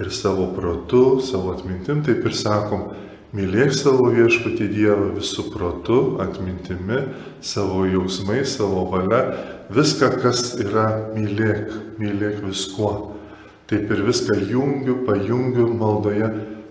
ir 0.00 0.10
savo 0.14 0.48
protu, 0.56 1.20
savo 1.24 1.52
atmintim, 1.54 2.02
taip 2.06 2.24
ir 2.26 2.34
sakom, 2.34 2.88
Mylėk 3.36 3.74
savo 3.76 4.06
viešpatį 4.08 4.66
Dievą 4.72 5.10
visų 5.18 5.50
protu, 5.52 5.98
atmintimi, 6.24 7.02
savo 7.44 7.82
jausmais, 7.84 8.54
savo 8.56 8.86
valia, 8.88 9.18
viską, 9.68 10.14
kas 10.22 10.54
yra 10.62 11.12
mylėk, 11.12 11.74
mylėk 12.00 12.40
viskuo. 12.46 12.92
Taip 13.68 13.92
ir 13.92 14.00
viską 14.06 14.38
jungiu, 14.48 15.02
pajungiu 15.04 15.66
maldoje, 15.76 16.30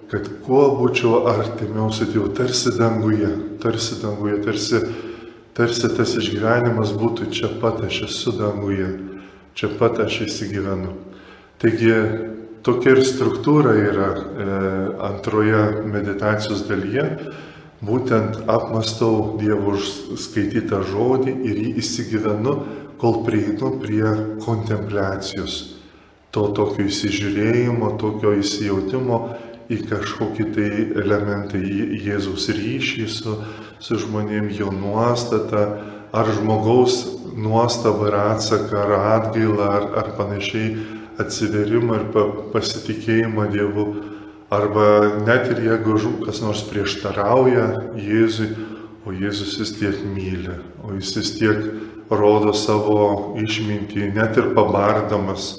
kad 0.09 0.31
kuo 0.47 0.63
būčiau 0.79 1.27
artimiau 1.29 1.91
su 1.93 2.07
Dievu, 2.09 2.31
tarsi 2.33 2.73
danguje, 2.73 3.29
tarsi 3.61 3.99
danguje, 4.01 4.39
tarsi, 4.47 4.81
tarsi 5.53 5.91
tas 5.93 6.15
išgyvenimas 6.17 6.95
būtų 6.97 7.29
čia 7.37 7.51
pat, 7.61 7.83
aš 7.85 8.07
esu 8.07 8.33
danguje, 8.39 8.89
čia 9.53 9.69
pat 9.77 10.01
aš 10.07 10.23
įsigyvenu. 10.25 10.95
Taigi 11.61 11.93
Tokia 12.67 12.97
ir 12.97 12.99
struktūra 13.07 13.71
yra 13.79 14.07
e, 14.11 14.45
antroje 15.07 15.59
meditacijos 15.87 16.65
dalyje. 16.67 17.05
Būtent 17.79 18.41
apmastau 18.51 19.37
Dievo 19.39 19.77
skaitytą 19.79 20.81
žodį 20.89 21.35
ir 21.47 21.61
jį 21.63 21.71
įsigyvenu, 21.79 22.55
kol 22.99 23.21
prieinu 23.23 23.77
prie 23.79 24.03
kontempliacijos. 24.43 25.55
To 26.35 26.49
tokio 26.57 26.89
įsižiūrėjimo, 26.89 27.93
tokio 28.01 28.35
įsijautimo 28.41 29.21
į 29.71 29.79
kažkokį 29.87 30.49
tai 30.57 30.67
elementą, 31.05 31.63
į 31.63 32.01
Jėzaus 32.03 32.49
ryšį 32.51 33.07
su, 33.07 33.37
su 33.79 34.01
žmonėm, 34.03 34.51
jo 34.59 34.75
nuostatą, 34.75 35.63
ar 36.11 36.35
žmogaus 36.35 36.99
nuostabą 37.31 38.11
ir 38.11 38.21
atsaką, 38.25 38.83
ar 38.83 39.09
atgailą, 39.15 39.71
ar, 39.79 39.89
ar 40.03 40.13
panašiai 40.19 40.96
atsiverimą 41.21 41.97
ir 41.99 42.05
pasitikėjimą 42.53 43.49
Dievu. 43.53 43.87
Arba 44.53 45.19
net 45.27 45.49
ir 45.51 45.59
jeigu 45.65 45.97
kas 46.23 46.39
nors 46.39 46.61
prieštarauja 46.69 47.65
Jėzui, 47.99 48.53
o 49.07 49.11
Jėzus 49.11 49.57
vis 49.59 49.73
tiek 49.75 49.99
myli, 50.07 50.55
o 50.83 50.93
jis 50.95 51.13
vis 51.17 51.33
tiek 51.35 51.59
rodo 52.11 52.53
savo 52.55 53.35
išmintį, 53.39 54.13
net 54.15 54.39
ir 54.39 54.53
pabardamas, 54.55 55.57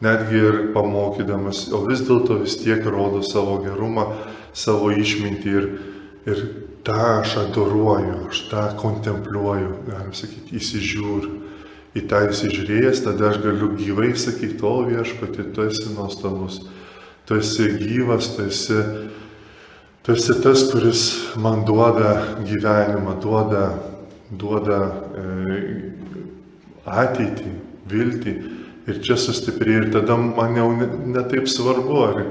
netgi 0.00 0.40
ir 0.40 0.58
pamokydamas, 0.72 1.66
o 1.76 1.82
vis 1.84 2.00
dėlto 2.06 2.40
vis 2.40 2.56
tiek 2.60 2.84
rodo 2.88 3.20
savo 3.24 3.58
gerumą, 3.64 4.06
savo 4.56 4.88
išmintį 4.92 5.54
ir, 5.60 5.68
ir 6.28 6.42
tą 6.84 6.96
aš 7.20 7.36
adoruoju, 7.44 8.16
aš 8.30 8.44
tą 8.48 8.64
kontempliuoju, 8.80 9.74
galim 9.88 10.16
sakyti, 10.16 10.56
įsižiūriu 10.60 11.49
į 11.96 12.04
tą 12.10 12.22
įsižiūrėjęs, 12.28 13.02
tada 13.02 13.30
aš 13.32 13.40
galiu 13.42 13.72
gyvai 13.78 14.12
sakyti, 14.18 14.60
o 14.62 14.84
viešpati, 14.86 15.48
tu 15.54 15.64
esi 15.66 15.88
nuostabus, 15.96 16.60
tu 17.26 17.38
esi 17.40 17.66
gyvas, 17.80 18.30
tu 18.36 18.46
esi, 18.46 18.78
tu 20.06 20.14
esi 20.14 20.36
tas, 20.42 20.68
kuris 20.70 21.02
man 21.40 21.64
duoda 21.66 22.12
gyvenimą, 22.46 23.16
duoda, 23.22 23.64
duoda 24.30 24.78
e, 25.18 25.24
ateitį, 26.86 27.56
viltį. 27.90 28.36
Ir 28.90 29.02
čia 29.04 29.14
sustiprėja 29.20 29.82
ir 29.84 29.90
tada 29.94 30.16
man 30.18 30.56
jau 30.56 30.70
netaip 30.78 31.44
ne 31.44 31.50
svarbu, 31.52 31.98
ar, 32.06 32.22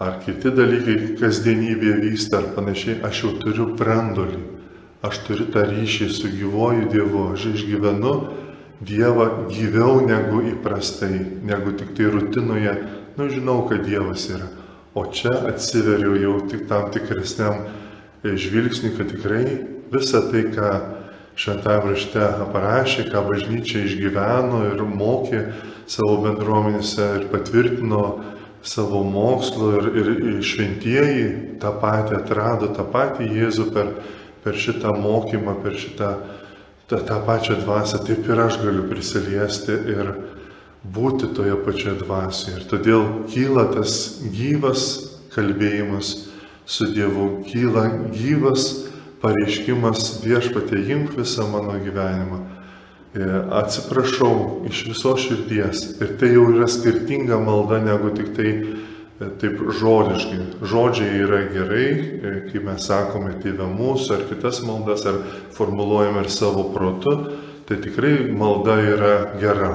ar 0.00 0.20
kiti 0.24 0.52
dalykai 0.54 1.16
kasdienybėje 1.20 1.96
vyksta 2.04 2.38
ar 2.38 2.52
panašiai, 2.54 3.00
aš 3.04 3.24
jau 3.24 3.32
turiu 3.40 3.66
brandolį, 3.76 4.44
aš 5.04 5.24
turiu 5.26 5.48
tą 5.52 5.64
ryšį 5.72 6.12
su 6.12 6.30
gyvoju 6.36 6.86
Dievu, 6.92 7.26
aš 7.34 7.48
išgyvenu 7.54 8.14
Dievą 8.80 9.26
gyviau 9.52 10.00
negu 10.06 10.40
įprastai, 10.54 11.18
negu 11.44 11.74
tik 11.76 11.92
tai 11.98 12.08
rutinoje, 12.08 12.72
nu 13.18 13.28
žinau, 13.28 13.66
kad 13.68 13.84
Dievas 13.84 14.24
yra. 14.32 14.48
O 14.96 15.04
čia 15.12 15.34
atsiveriu 15.50 16.16
jau 16.16 16.38
tik 16.48 16.64
tam 16.68 16.88
tikresniam 16.90 17.66
e, 18.24 18.32
žvilgsniui, 18.40 18.96
kad 18.96 19.12
tikrai 19.12 19.44
visa 19.92 20.24
tai, 20.30 20.46
ką 20.54 20.70
šventame 21.36 21.92
rašte 21.92 22.24
parašė, 22.54 23.06
ką 23.12 23.22
bažnyčia 23.28 23.84
išgyveno 23.84 24.64
ir 24.72 24.82
mokė 24.82 25.44
savo 25.90 26.18
bendruomenėse 26.24 27.06
ir 27.20 27.28
patvirtino 27.30 28.04
savo 28.62 29.04
mokslo 29.04 29.76
ir, 29.78 29.88
ir 30.00 30.42
šventieji 30.44 31.58
tą 31.60 31.72
patį 31.80 32.18
atrado, 32.20 32.68
tą 32.76 32.84
patį 32.88 33.28
Jėzų 33.38 33.70
per, 33.76 33.94
per 34.44 34.56
šitą 34.56 34.92
mokymą, 35.00 35.56
per 35.62 35.76
šitą 35.80 36.14
tą, 36.90 36.98
tą 37.06 37.20
pačią 37.26 37.60
dvasę, 37.62 38.02
taip 38.06 38.28
ir 38.28 38.42
aš 38.42 38.58
galiu 38.64 38.84
prisiliesti 38.90 39.76
ir 39.94 40.12
būti 40.82 41.30
toje 41.36 41.54
pačioje 41.64 42.00
dvasioje. 42.02 42.56
Ir 42.58 42.68
todėl 42.70 43.06
kyla 43.30 43.68
tas 43.74 43.96
gyvas 44.34 44.86
kalbėjimas 45.34 46.14
su 46.66 46.90
Dievu, 46.94 47.44
kyla 47.46 47.86
gyvas 48.14 48.70
pareiškimas 49.22 50.20
viešpatė, 50.24 50.80
imk 50.94 51.14
visą 51.18 51.46
mano 51.50 51.76
gyvenimą. 51.82 52.40
E, 53.10 53.26
atsiprašau 53.58 54.66
iš 54.70 54.84
viso 54.90 55.16
širdies. 55.18 55.84
Ir 56.00 56.14
tai 56.18 56.32
jau 56.34 56.46
yra 56.52 56.68
skirtinga 56.70 57.40
malda 57.42 57.80
negu 57.82 58.12
tik 58.16 58.34
tai 58.36 58.52
taip 59.20 59.60
žodiškai. 59.76 60.38
Žodžiai 60.64 61.20
yra 61.20 61.42
gerai, 61.52 61.86
e, 61.92 62.34
kai 62.48 62.62
mes 62.64 62.86
sakome 62.88 63.34
tėvę 63.42 63.68
mūsų 63.68 64.16
ar 64.16 64.26
kitas 64.30 64.62
maldas, 64.64 65.04
ar 65.04 65.20
formuluojame 65.56 66.24
ir 66.24 66.30
savo 66.32 66.70
protu, 66.72 67.16
tai 67.68 67.76
tikrai 67.84 68.30
malda 68.32 68.78
yra 68.80 69.14
gera. 69.40 69.72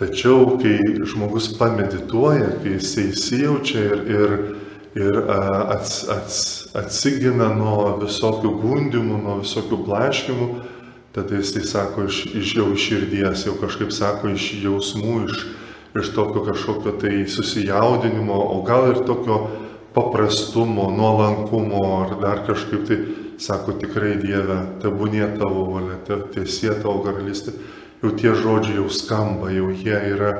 Tačiau, 0.00 0.56
kai 0.58 0.78
žmogus 1.06 1.52
pamedituoja, 1.58 2.56
kai 2.62 2.72
jis 2.78 2.94
įsijaučia 3.04 3.82
ir, 3.84 4.00
ir, 4.10 4.32
ir 4.98 5.18
ats, 5.30 6.00
ats, 6.10 6.38
atsigina 6.74 7.52
nuo 7.54 8.00
visokių 8.00 8.56
gundimų, 8.64 9.20
nuo 9.22 9.36
visokių 9.44 9.78
blaškimų, 9.84 10.48
tada 11.14 11.38
jisai 11.38 11.62
sako 11.68 12.08
iš, 12.08 12.24
iš 12.32 12.56
jau 12.58 12.72
iš 12.74 12.88
širdies, 12.88 13.44
jau 13.46 13.54
kažkaip 13.60 13.94
sako 13.94 14.32
iš 14.34 14.48
jausmų, 14.64 15.20
iš, 15.28 15.44
iš 16.00 16.10
tokio 16.14 16.44
kažkokio 16.44 16.92
tai 17.00 17.28
susijaudinimo, 17.28 18.34
o 18.34 18.62
gal 18.62 18.90
ir 18.90 19.04
tokio 19.06 19.46
paprastumo, 19.94 20.90
nuolankumo 20.90 21.84
ar 22.02 22.16
dar 22.20 22.42
kažkaip 22.46 22.86
tai 22.88 22.98
sako 23.38 23.76
tikrai 23.78 24.16
Dieve, 24.18 24.58
tebūnie 24.82 25.26
tavo 25.38 25.68
valia, 25.70 25.98
te, 26.06 26.18
tiesie 26.34 26.74
tavo 26.82 27.00
karalystė. 27.06 27.54
Jau 28.02 28.12
tie 28.18 28.34
žodžiai 28.36 28.78
jau 28.80 28.90
skamba, 28.92 29.50
jau 29.54 29.70
jie 29.70 29.96
yra 30.12 30.34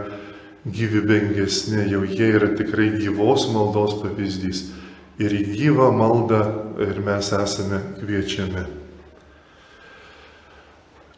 gyvybingesni, 0.66 1.86
jau 1.92 2.02
jie 2.04 2.32
yra 2.36 2.50
tikrai 2.58 2.90
gyvos 2.98 3.48
maldos 3.54 3.98
pavyzdys. 4.02 4.68
Ir 5.22 5.30
į 5.30 5.44
gyvą 5.54 5.92
maldą 5.94 6.40
ir 6.82 6.98
mes 7.06 7.30
esame 7.38 7.78
kviečiami. 8.00 8.83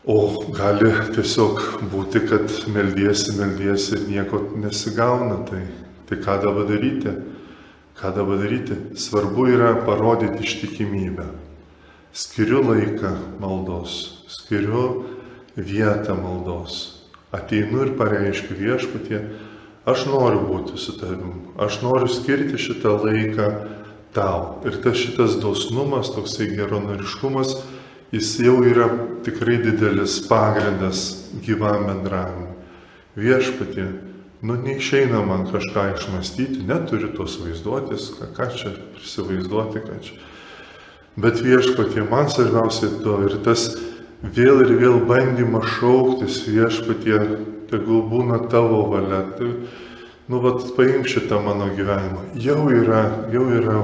O 0.07 0.45
gali 0.55 0.93
tiesiog 1.17 1.81
būti, 1.91 2.21
kad 2.31 2.53
meldiesi, 2.71 3.33
meldiesi 3.35 3.97
ir 3.97 4.05
nieko 4.07 4.39
nesigauna. 4.55 5.41
Tai, 5.49 5.65
tai 6.07 6.19
ką 6.23 6.37
dabar 6.45 6.69
daryti? 6.69 7.11
Ką 7.99 8.13
dabar 8.15 8.39
daryti? 8.39 8.77
Svarbu 8.95 9.49
yra 9.51 9.73
parodyti 9.83 10.47
ištikimybę. 10.47 11.27
Skiriu 12.15 12.63
laiką 12.69 13.11
maldos, 13.43 14.23
skiriu 14.31 14.85
vietą 15.59 16.15
maldos. 16.15 17.03
Ateinu 17.35 17.83
ir 17.89 17.97
pareiškiu 17.99 18.55
viešpatie, 18.55 19.25
aš 19.91 20.07
noriu 20.07 20.47
būti 20.47 20.79
su 20.79 20.95
tavim, 21.01 21.51
aš 21.59 21.81
noriu 21.83 22.07
skirti 22.07 22.63
šitą 22.63 22.95
laiką 23.03 23.49
tau. 24.15 24.63
Ir 24.71 24.79
tas 24.87 25.03
šitas 25.03 25.35
dosnumas, 25.43 26.15
toksai 26.15 26.47
geronoriškumas, 26.55 27.59
jis 28.13 28.37
jau 28.41 28.61
yra 28.65 28.89
tikrai 29.25 29.59
didelis 29.63 30.21
pagrindas 30.29 31.31
gyvam 31.43 31.87
bendravimui. 31.89 32.53
Viešpatie, 33.17 33.87
nu 34.43 34.57
neišeina 34.61 35.23
man 35.27 35.47
kažką 35.51 35.89
išmastyti, 35.97 36.63
neturiu 36.69 37.11
tos 37.17 37.39
vaizduotės, 37.41 38.11
ką, 38.19 38.31
ką 38.37 38.49
čia 38.55 38.73
prisivaizduoti, 38.99 39.83
ką 39.87 39.99
čia. 40.05 40.19
Bet 41.17 41.41
viešpatie, 41.41 42.05
man 42.11 42.29
svarbiausia 42.29 42.91
to 43.01 43.17
ir 43.25 43.39
tas 43.45 43.71
vėl 44.21 44.61
ir 44.67 44.75
vėl 44.77 45.01
bandymas 45.09 45.65
šauktis 45.79 46.43
viešpatie, 46.45 47.19
tegul 47.71 48.05
būna 48.11 48.43
tavo 48.53 48.85
valia. 48.93 49.23
Tai, 49.39 49.49
nu, 50.29 50.41
vat, 50.45 50.69
paimk 50.77 51.09
šitą 51.09 51.41
mano 51.41 51.71
gyvenimą. 51.73 52.29
Jau 52.37 52.69
yra, 52.69 53.03
jau 53.33 53.47
yra 53.57 53.81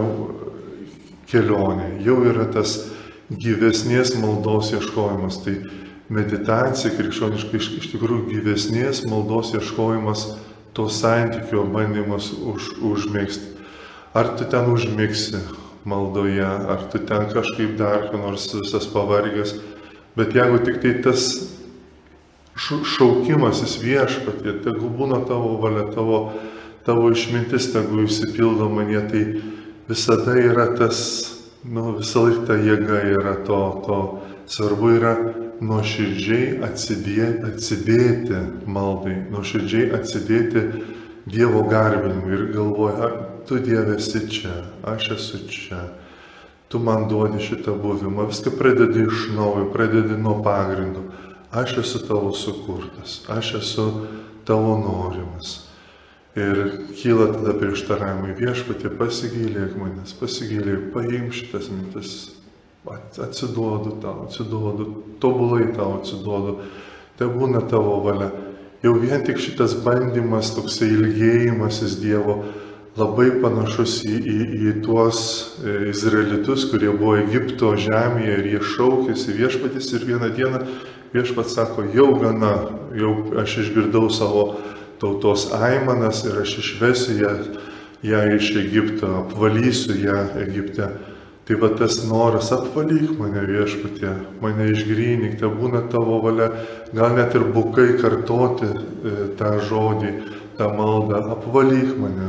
kelionė, 1.33 1.95
jau 2.05 2.21
yra 2.29 2.45
tas 2.53 2.77
gyvesnės 3.41 4.15
maldos 4.21 4.73
ieškojimas. 4.77 5.41
Tai 5.45 5.57
meditacija 6.13 6.93
krikščioniškai 6.97 7.61
iš, 7.61 7.71
iš 7.81 7.91
tikrųjų 7.95 8.29
gyvesnės 8.33 9.05
maldos 9.09 9.55
ieškojimas, 9.57 10.27
to 10.77 10.89
santykio 10.89 11.65
bandymas 11.73 12.33
už, 12.33 12.73
užmėgsti. 12.81 13.51
Ar 14.17 14.35
tu 14.37 14.45
ten 14.49 14.69
užmėgsi 14.73 15.41
maldoje, 15.89 16.45
ar 16.45 16.87
tu 16.93 17.01
ten 17.01 17.29
kažkaip 17.33 17.77
dar, 17.79 18.09
ką 18.13 18.21
nors 18.21 18.51
visas 18.55 18.87
pavargęs, 18.93 19.57
bet 20.17 20.37
jeigu 20.37 20.61
tik 20.65 20.81
tai 20.83 20.95
tas 21.05 21.27
šaukimasis 22.57 23.79
viešpatie, 23.81 24.59
tegu 24.65 24.91
būna 24.93 25.23
tavo 25.29 25.57
valia, 25.63 25.87
tavo, 25.95 26.19
tavo 26.85 27.09
išmintis, 27.13 27.71
tegu 27.73 28.05
įsipildo 28.05 28.69
manie, 28.69 29.01
tai 29.09 29.23
visada 29.89 30.37
yra 30.37 30.69
tas, 30.77 31.01
nu, 31.65 31.93
visą 31.99 32.27
laiką 32.27 32.47
ta 32.47 32.57
jėga 32.59 33.01
yra 33.15 33.35
to, 33.47 33.61
to. 33.87 33.99
Svarbu 34.51 34.91
yra 34.97 35.13
nuoširdžiai 35.63 36.59
atsidėti, 36.67 37.47
atsidėti 37.53 38.41
maldai, 38.67 39.23
nuoširdžiai 39.31 39.93
atsidėti 39.99 40.67
Dievo 41.23 41.63
garbinimui 41.71 42.33
ir 42.35 42.41
galvoja, 42.51 43.09
tu 43.47 43.61
Dieve 43.63 43.95
esi 43.95 44.25
čia, 44.27 44.57
aš 44.83 45.13
esu 45.15 45.39
čia, 45.47 45.85
tu 46.67 46.81
man 46.83 47.07
duodi 47.07 47.39
šitą 47.39 47.77
buvimą, 47.79 48.27
viską 48.33 48.57
pradedi 48.59 49.07
iš 49.07 49.29
naujo, 49.37 49.69
pradedi 49.71 50.19
nuo 50.19 50.41
pagrindų, 50.43 51.05
aš 51.55 51.77
esu 51.85 52.03
tavo 52.09 52.35
sukurtas, 52.35 53.21
aš 53.31 53.55
esu 53.61 53.87
tavo 54.49 54.75
norimas. 54.83 55.72
Ir 56.33 56.61
kyla 56.97 57.27
tada 57.35 57.53
prieštaravimai. 57.61 58.33
Viešpatė, 58.39 58.89
pasigėlėk 58.97 59.75
manęs, 59.77 60.15
pasigėlėk, 60.17 60.87
paimk 60.95 61.35
šitas 61.37 61.69
mintis, 61.69 62.13
atsiduodu 62.89 63.99
tau, 64.01 64.23
atsiduodu, 64.25 64.87
tobulai 65.21 65.67
tau 65.77 65.99
atsiduodu, 65.99 66.57
tai 67.21 67.29
būna 67.29 67.61
tavo 67.69 67.99
valia. 68.07 68.31
Jau 68.83 68.97
vien 68.99 69.21
tik 69.23 69.39
šitas 69.39 69.77
bandymas, 69.85 70.55
toksai 70.57 70.89
ilgėjimasis 70.97 72.01
Dievo, 72.01 72.41
labai 72.97 73.29
panašus 73.45 74.01
į, 74.09 74.17
į, 74.17 74.39
į 74.57 74.73
tuos 74.83 75.21
e, 75.61 75.93
izraelitus, 75.93 76.65
kurie 76.73 76.91
buvo 76.91 77.15
Egipto 77.21 77.77
žemėje 77.77 78.41
ir 78.41 78.49
jie 78.57 78.65
šaukėsi 78.73 79.37
viešpatis 79.37 79.93
ir 79.93 80.09
vieną 80.09 80.33
dieną 80.35 80.65
viešpats 81.13 81.55
sako, 81.57 81.87
jau 81.93 82.09
gana, 82.21 82.55
jau 82.97 83.13
aš 83.41 83.61
išgirdau 83.67 84.09
savo 84.13 84.47
tautos 85.03 85.49
aimanas 85.53 86.23
ir 86.29 86.39
aš 86.45 86.59
išvesiu 86.63 87.17
ją, 87.19 87.33
ją 88.07 88.21
iš 88.37 88.53
Egipto, 88.63 89.11
apvalysiu 89.25 89.99
ją 89.99 90.21
Egipte. 90.47 90.93
Tai 91.43 91.57
va 91.59 91.73
tas 91.75 91.97
noras 92.07 92.53
apvalyk 92.55 93.17
mane 93.19 93.43
viešpatie, 93.49 94.13
mane 94.41 94.69
išgrynik, 94.71 95.41
te 95.41 95.49
būna 95.51 95.83
tavo 95.91 96.21
valia, 96.23 96.53
gal 96.95 97.17
net 97.17 97.35
ir 97.35 97.49
bukai 97.51 97.97
kartoti 97.99 98.69
e, 98.71 99.15
tą 99.41 99.57
žodį, 99.67 100.13
tą 100.61 100.69
maldą, 100.79 101.19
apvalyk 101.35 101.97
mane, 101.99 102.29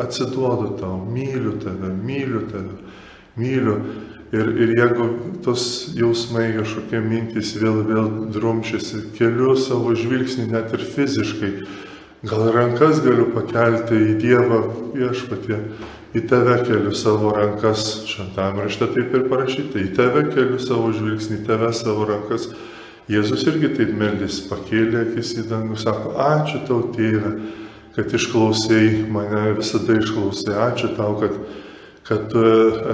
atsiduodu 0.00 0.78
tau, 0.80 0.96
myliu 1.12 1.58
tave, 1.60 1.92
myliu 1.92 2.46
tave, 2.48 2.78
myliu. 3.36 3.82
Ir, 4.32 4.48
ir 4.60 4.72
jeigu 4.76 5.04
tos 5.44 5.62
jausmai 5.96 6.50
kažkokie 6.56 6.98
mintys 7.00 7.54
vėl 7.56 7.78
vėl 7.88 8.08
drumšiasi, 8.32 9.10
keliu 9.16 9.54
savo 9.56 9.94
žvilgsnį 9.96 10.50
net 10.52 10.72
ir 10.76 10.84
fiziškai, 10.84 11.52
gal 12.26 12.48
rankas 12.54 13.02
galiu 13.04 13.28
pakelti 13.34 13.94
į 13.94 14.18
Dievą 14.22 14.64
viešpatie 14.96 15.62
į 16.16 16.24
tave 16.28 16.56
keliu 16.64 16.94
savo 16.96 17.34
rankas, 17.36 17.84
šventam 18.08 18.58
rašte 18.62 18.88
taip 18.94 19.14
ir 19.14 19.28
parašyta, 19.28 19.80
į 19.82 19.92
tave 19.96 20.24
keliu 20.32 20.58
savo 20.62 20.92
žvilgsnį, 20.94 21.42
į 21.42 21.46
tave 21.48 21.70
savo 21.76 22.06
rankas. 22.08 22.48
Jėzus 23.08 23.44
irgi 23.48 23.70
taip 23.76 23.94
meldys, 23.96 24.42
pakėlė 24.48 25.06
akis 25.06 25.34
į 25.40 25.46
dangų, 25.48 25.78
sako, 25.80 26.12
ačiū 26.20 26.60
tau 26.68 26.82
tėve, 26.92 27.32
kad 27.96 28.12
išklausėjai 28.18 29.06
mane, 29.12 29.44
visada 29.60 29.96
išklausėjai, 29.96 30.58
ačiū 30.66 30.92
tau, 30.96 31.14
kad, 31.22 31.38
kad 32.08 32.28
tu 32.32 32.44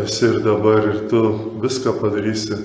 esi 0.02 0.28
ir 0.30 0.40
dabar 0.44 0.86
ir 0.90 1.04
tu 1.10 1.22
viską 1.62 1.96
padarysi, 2.02 2.60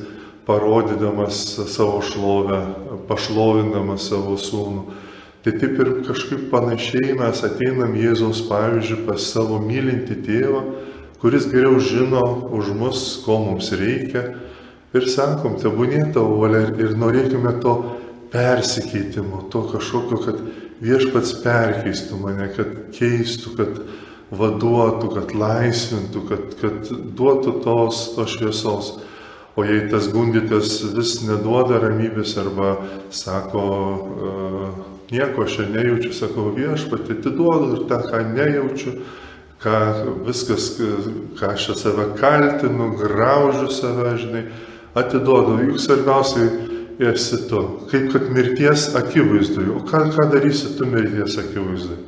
parodydamas 0.49 1.41
savo 1.69 2.01
šlovę, 2.05 2.61
pašlovindamas 3.09 4.09
savo 4.09 4.37
sūnų. 4.37 4.85
Tai 5.39 5.53
taip 5.55 5.77
ir 5.79 5.89
kažkaip 6.03 6.49
panašiai 6.51 7.13
mes 7.15 7.41
ateinam 7.47 7.93
Jėzaus 7.95 8.41
pavyzdžių 8.49 8.97
pas 9.07 9.23
savo 9.23 9.61
mylinti 9.63 10.17
tėvą, 10.25 10.65
kuris 11.21 11.47
geriau 11.47 11.79
žino 11.79 12.23
už 12.57 12.73
mus, 12.75 13.03
ko 13.23 13.37
mums 13.45 13.71
reikia. 13.71 14.33
Ir 14.91 15.07
sakom, 15.07 15.55
tebūnė 15.61 16.09
tavo 16.11 16.41
valia 16.41 16.65
ir 16.81 16.97
norėtume 16.99 17.53
to 17.63 17.75
persikeitimo, 18.33 19.45
to 19.53 19.63
kažkokio, 19.71 20.19
kad 20.25 20.43
viešpats 20.83 21.37
perkeistų 21.45 22.19
mane, 22.19 22.49
kad 22.57 22.75
keistų, 22.99 23.55
kad 23.55 23.81
vaduotų, 24.35 25.13
kad 25.15 25.33
laisvintų, 25.39 26.27
kad, 26.29 26.45
kad 26.59 26.91
duotų 27.15 27.55
tos, 27.63 28.09
tos 28.17 28.35
šviesos. 28.35 28.91
O 29.55 29.63
jei 29.63 29.87
tas 29.91 30.11
gundytas 30.11 30.81
vis 30.95 31.19
neduoda 31.23 31.79
ramybės 31.81 32.35
arba 32.39 32.75
sako, 33.11 33.63
uh, 33.63 34.98
nieko 35.11 35.43
aš 35.43 35.57
čia 35.57 35.67
nejaučiu, 35.73 36.13
sakau 36.13 36.49
viešpatį, 36.55 37.17
atiduodu 37.19 37.69
ir 37.75 37.85
tą, 37.89 37.99
ką 38.09 38.23
nejaučiu, 38.33 38.95
ką 39.63 39.77
viskas, 40.27 40.71
ką 41.39 41.53
aš 41.53 41.69
čia 41.69 41.77
save 41.83 42.09
kaltinu, 42.19 42.91
graužiu 42.99 43.69
save, 43.73 44.15
žinai, 44.21 44.43
atiduodu. 44.97 45.57
Juk 45.67 45.81
svarbiausiai 45.81 46.49
esi 46.99 47.41
tu, 47.49 47.63
kaip 47.91 48.11
kad 48.13 48.29
mirties 48.35 48.89
akivaizdui. 48.99 49.69
O 49.75 49.83
ką, 49.87 50.09
ką 50.15 50.29
darysi 50.33 50.75
tu 50.77 50.87
mirties 50.89 51.37
akivaizdui? 51.39 51.99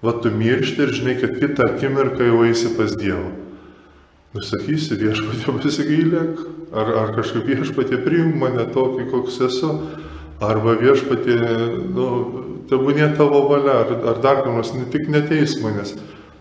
Va 0.00 0.14
tu 0.16 0.32
miršti 0.32 0.86
ir 0.86 0.94
žinai, 0.96 1.16
kad 1.20 1.36
kitą 1.36 1.66
akimirką 1.74 2.24
jau 2.24 2.44
eisi 2.48 2.72
pas 2.76 2.94
Dievą. 2.96 3.34
Nusakysi 4.30 4.94
viešpatė 4.94 5.56
pasigailėk, 5.58 6.44
ar, 6.70 6.92
ar 7.02 7.10
kažkaip 7.16 7.48
viešpatė 7.50 7.98
priim 8.04 8.36
mane 8.38 8.62
tokį, 8.70 9.08
koks 9.10 9.40
esu, 9.48 9.72
Arba 10.40 10.72
viešpatė, 10.80 11.36
nu, 11.92 12.06
tebūnė 12.70 13.10
tavo 13.18 13.42
valia, 13.50 13.82
ar, 13.82 13.90
ar 14.12 14.22
dar 14.24 14.40
kam 14.44 14.56
nors, 14.56 14.72
ne 14.72 14.86
tik 14.92 15.10
neteis 15.12 15.58
manęs. 15.60 15.96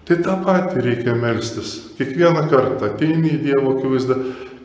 Tai 0.08 0.18
tą 0.26 0.38
patį 0.46 0.84
reikia 0.86 1.14
melstis. 1.20 1.74
Kiekvieną 1.98 2.46
kartą 2.50 2.88
ateini 2.94 3.36
į 3.36 3.42
Dievo 3.44 3.76
akivaizdą, 3.76 4.16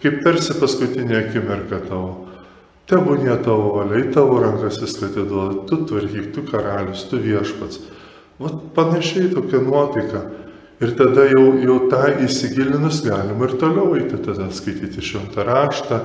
kaip 0.05 0.23
tarsi 0.25 0.55
paskutinė 0.61 1.19
akimirka 1.19 1.83
tavo. 1.89 2.13
Tebūnė 2.89 3.35
tavo 3.45 3.75
valia, 3.79 4.05
į 4.05 4.13
tavo 4.15 4.39
rankas 4.41 4.79
viską 4.81 5.11
atiduoda, 5.11 5.65
tu 5.69 5.81
tvarkyk, 5.89 6.31
tu 6.37 6.45
karalius, 6.49 7.07
tu 7.11 7.21
viešpats. 7.21 7.83
Vat 8.41 8.57
panašiai 8.77 9.33
tokia 9.33 9.61
nuotaika. 9.65 10.23
Ir 10.83 10.95
tada 10.99 11.27
jau, 11.31 11.45
jau 11.63 11.77
tą 11.91 12.03
įsigilinus 12.27 13.03
galima 13.07 13.47
ir 13.47 13.55
toliau 13.61 13.95
eiti, 13.99 14.19
tada 14.25 14.49
skaityti 14.53 15.05
šventą 15.05 15.45
raštą, 15.47 16.01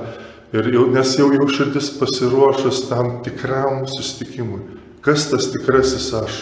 Ir 0.50 0.66
jau, 0.74 0.88
nes 0.90 1.12
jau 1.14 1.28
jau 1.30 1.46
širdis 1.46 1.92
pasiruošus 1.94 2.88
tam 2.88 3.20
tikram 3.22 3.84
sustikimui. 3.86 4.64
Kas 5.00 5.28
tas 5.30 5.46
tikrasis 5.52 6.08
aš? 6.18 6.38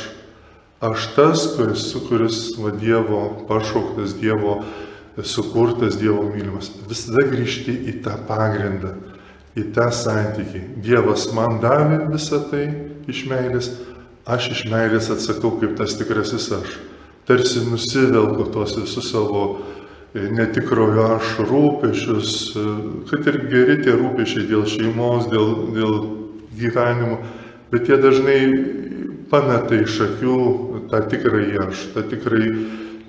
Aš 0.81 1.09
tas, 1.17 1.45
kuris, 1.57 1.91
kuris 2.09 2.39
va 2.57 2.73
Dievo 2.73 3.45
pašauktas, 3.49 4.15
Dievo 4.17 4.63
sukurtas, 5.27 5.99
Dievo 6.01 6.23
mylimas. 6.31 6.71
Visada 6.89 7.27
grįžti 7.29 7.75
į 7.91 7.99
tą 8.05 8.17
pagrindą, 8.29 8.95
į 9.59 9.69
tą 9.77 9.91
santykį. 9.93 10.63
Dievas 10.81 11.29
man 11.37 11.59
davė 11.61 12.05
visą 12.09 12.41
tai 12.49 12.65
iš 13.11 13.27
meilės, 13.29 13.73
aš 14.25 14.53
iš 14.55 14.65
meilės 14.73 15.11
atsakau 15.13 15.57
kaip 15.61 15.77
tas 15.77 15.99
tikrasis 15.99 16.49
aš. 16.55 16.79
Tarsi 17.29 17.67
nusivelku 17.67 18.49
tos 18.55 18.79
visus 18.79 19.11
savo 19.13 19.59
netikrojo 20.15 21.05
aš 21.19 21.35
rūpešius, 21.49 22.33
e, 22.57 22.65
kad 23.11 23.27
ir 23.29 23.41
geri 23.51 23.79
tie 23.85 23.95
rūpešiai 23.97 24.49
dėl 24.49 24.65
šeimos, 24.69 25.29
dėl, 25.33 25.55
dėl 25.77 25.97
gyvenimo, 26.59 27.19
bet 27.73 27.89
jie 27.89 27.99
dažnai 28.01 28.41
pameta 29.31 29.77
iš 29.77 30.01
akių 30.07 30.37
tą 30.91 31.03
tikrąjį 31.13 31.59
aš, 31.67 31.83
tą 31.95 32.05
tikrąjį 32.09 32.53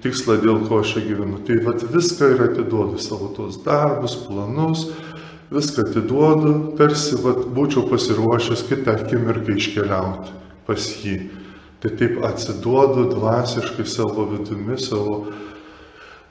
tikslą, 0.03 0.39
dėl 0.43 0.63
ko 0.67 0.81
aš 0.83 0.95
čia 0.95 1.05
gyvenu. 1.07 1.39
Tai 1.47 1.59
vad 1.65 1.83
viską 1.93 2.33
ir 2.35 2.43
atiduodu 2.49 2.99
savo 3.01 3.31
tos 3.35 3.59
darbus, 3.63 4.17
planus, 4.27 4.89
viską 5.51 5.87
atiduodu, 5.87 6.53
tarsi 6.79 7.19
vad 7.23 7.47
būčiau 7.55 7.87
pasiruošęs 7.89 8.65
kitą 8.69 8.99
akimirką 8.99 9.55
iškeliauti 9.55 10.35
pas 10.67 10.89
jį. 11.03 11.17
Tai 11.79 11.93
taip 11.95 12.19
atsiduodu 12.27 13.07
dvasiškai 13.13 13.85
savo 13.87 14.27
vidumi, 14.33 14.75
savo, 14.77 15.29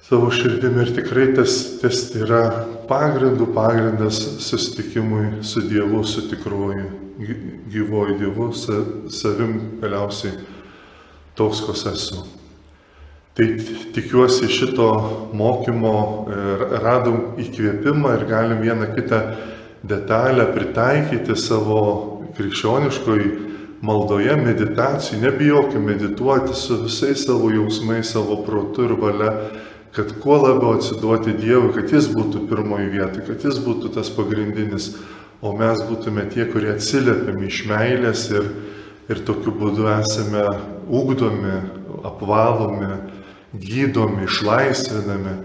savo 0.09 0.31
širdimi 0.31 0.83
ir 0.83 0.95
tikrai 0.97 1.27
tas, 1.37 1.55
tas 1.83 2.07
yra 2.17 2.43
pagrindų 2.89 3.51
pagrindas 3.53 4.23
susitikimui 4.41 5.43
su 5.45 5.61
Dievu, 5.69 6.01
su 6.09 6.25
tikruoju, 6.31 6.87
gyvoju 7.69 8.17
Dievu, 8.23 8.49
sa, 8.57 8.79
savim 9.13 9.59
galiausiai 9.83 10.33
toks, 11.37 11.61
koks 11.67 11.85
esu. 11.93 12.25
Tai 13.37 13.51
tikiuosi 13.95 14.49
šito 14.51 14.89
mokymo 15.37 15.93
radom 16.83 17.37
įkvėpimą 17.45 18.17
ir 18.17 18.27
galim 18.33 18.65
vieną 18.65 18.89
kitą 18.97 19.21
detalę 19.87 20.49
pritaikyti 20.57 21.37
savo 21.39 21.83
krikščioniškoj 22.35 23.29
maldoje, 23.85 24.35
meditacijai, 24.41 25.21
nebijokime 25.21 25.93
medituoti 25.93 26.57
su 26.57 26.81
visais 26.83 27.29
savo 27.29 27.53
jausmais, 27.53 28.09
savo 28.11 28.41
protu 28.47 28.89
ir 28.89 28.97
valia, 28.99 29.35
kad 29.93 30.13
kuo 30.23 30.37
labiau 30.43 30.77
atsiduoti 30.77 31.35
Dievui, 31.39 31.73
kad 31.77 31.93
Jis 31.93 32.09
būtų 32.13 32.47
pirmoji 32.51 32.91
vieta, 32.93 33.23
kad 33.27 33.45
Jis 33.45 33.61
būtų 33.65 33.93
tas 33.95 34.11
pagrindinis, 34.15 34.93
o 35.41 35.53
mes 35.57 35.81
būtume 35.87 36.27
tie, 36.33 36.49
kurie 36.51 36.73
atsiliepiam 36.75 37.39
iš 37.47 37.63
meilės 37.71 38.27
ir, 38.33 38.49
ir 39.09 39.23
tokiu 39.27 39.55
būdu 39.55 39.87
esame 39.95 40.45
ugdomi, 40.89 41.61
apvalomi, 42.07 42.91
gydomi, 43.55 44.27
išlaisvinami. 44.27 45.37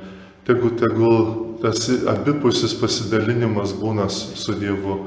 Tegu, 0.43 0.73
tegul 0.75 1.19
tas 1.61 1.85
abipusis 2.11 2.73
pasidalinimas 2.75 3.71
būna 3.79 4.09
su 4.11 4.57
Dievu. 4.59 4.97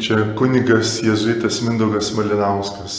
Čia 0.00 0.22
kunigas 0.38 0.96
Jėzuitas 1.04 1.60
Mindaugas 1.62 2.08
Malinauskas, 2.16 2.96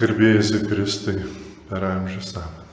garbėjai 0.00 0.64
Kristui 0.64 1.20
per 1.68 1.86
amžius. 1.92 2.32
Amen. 2.40 2.69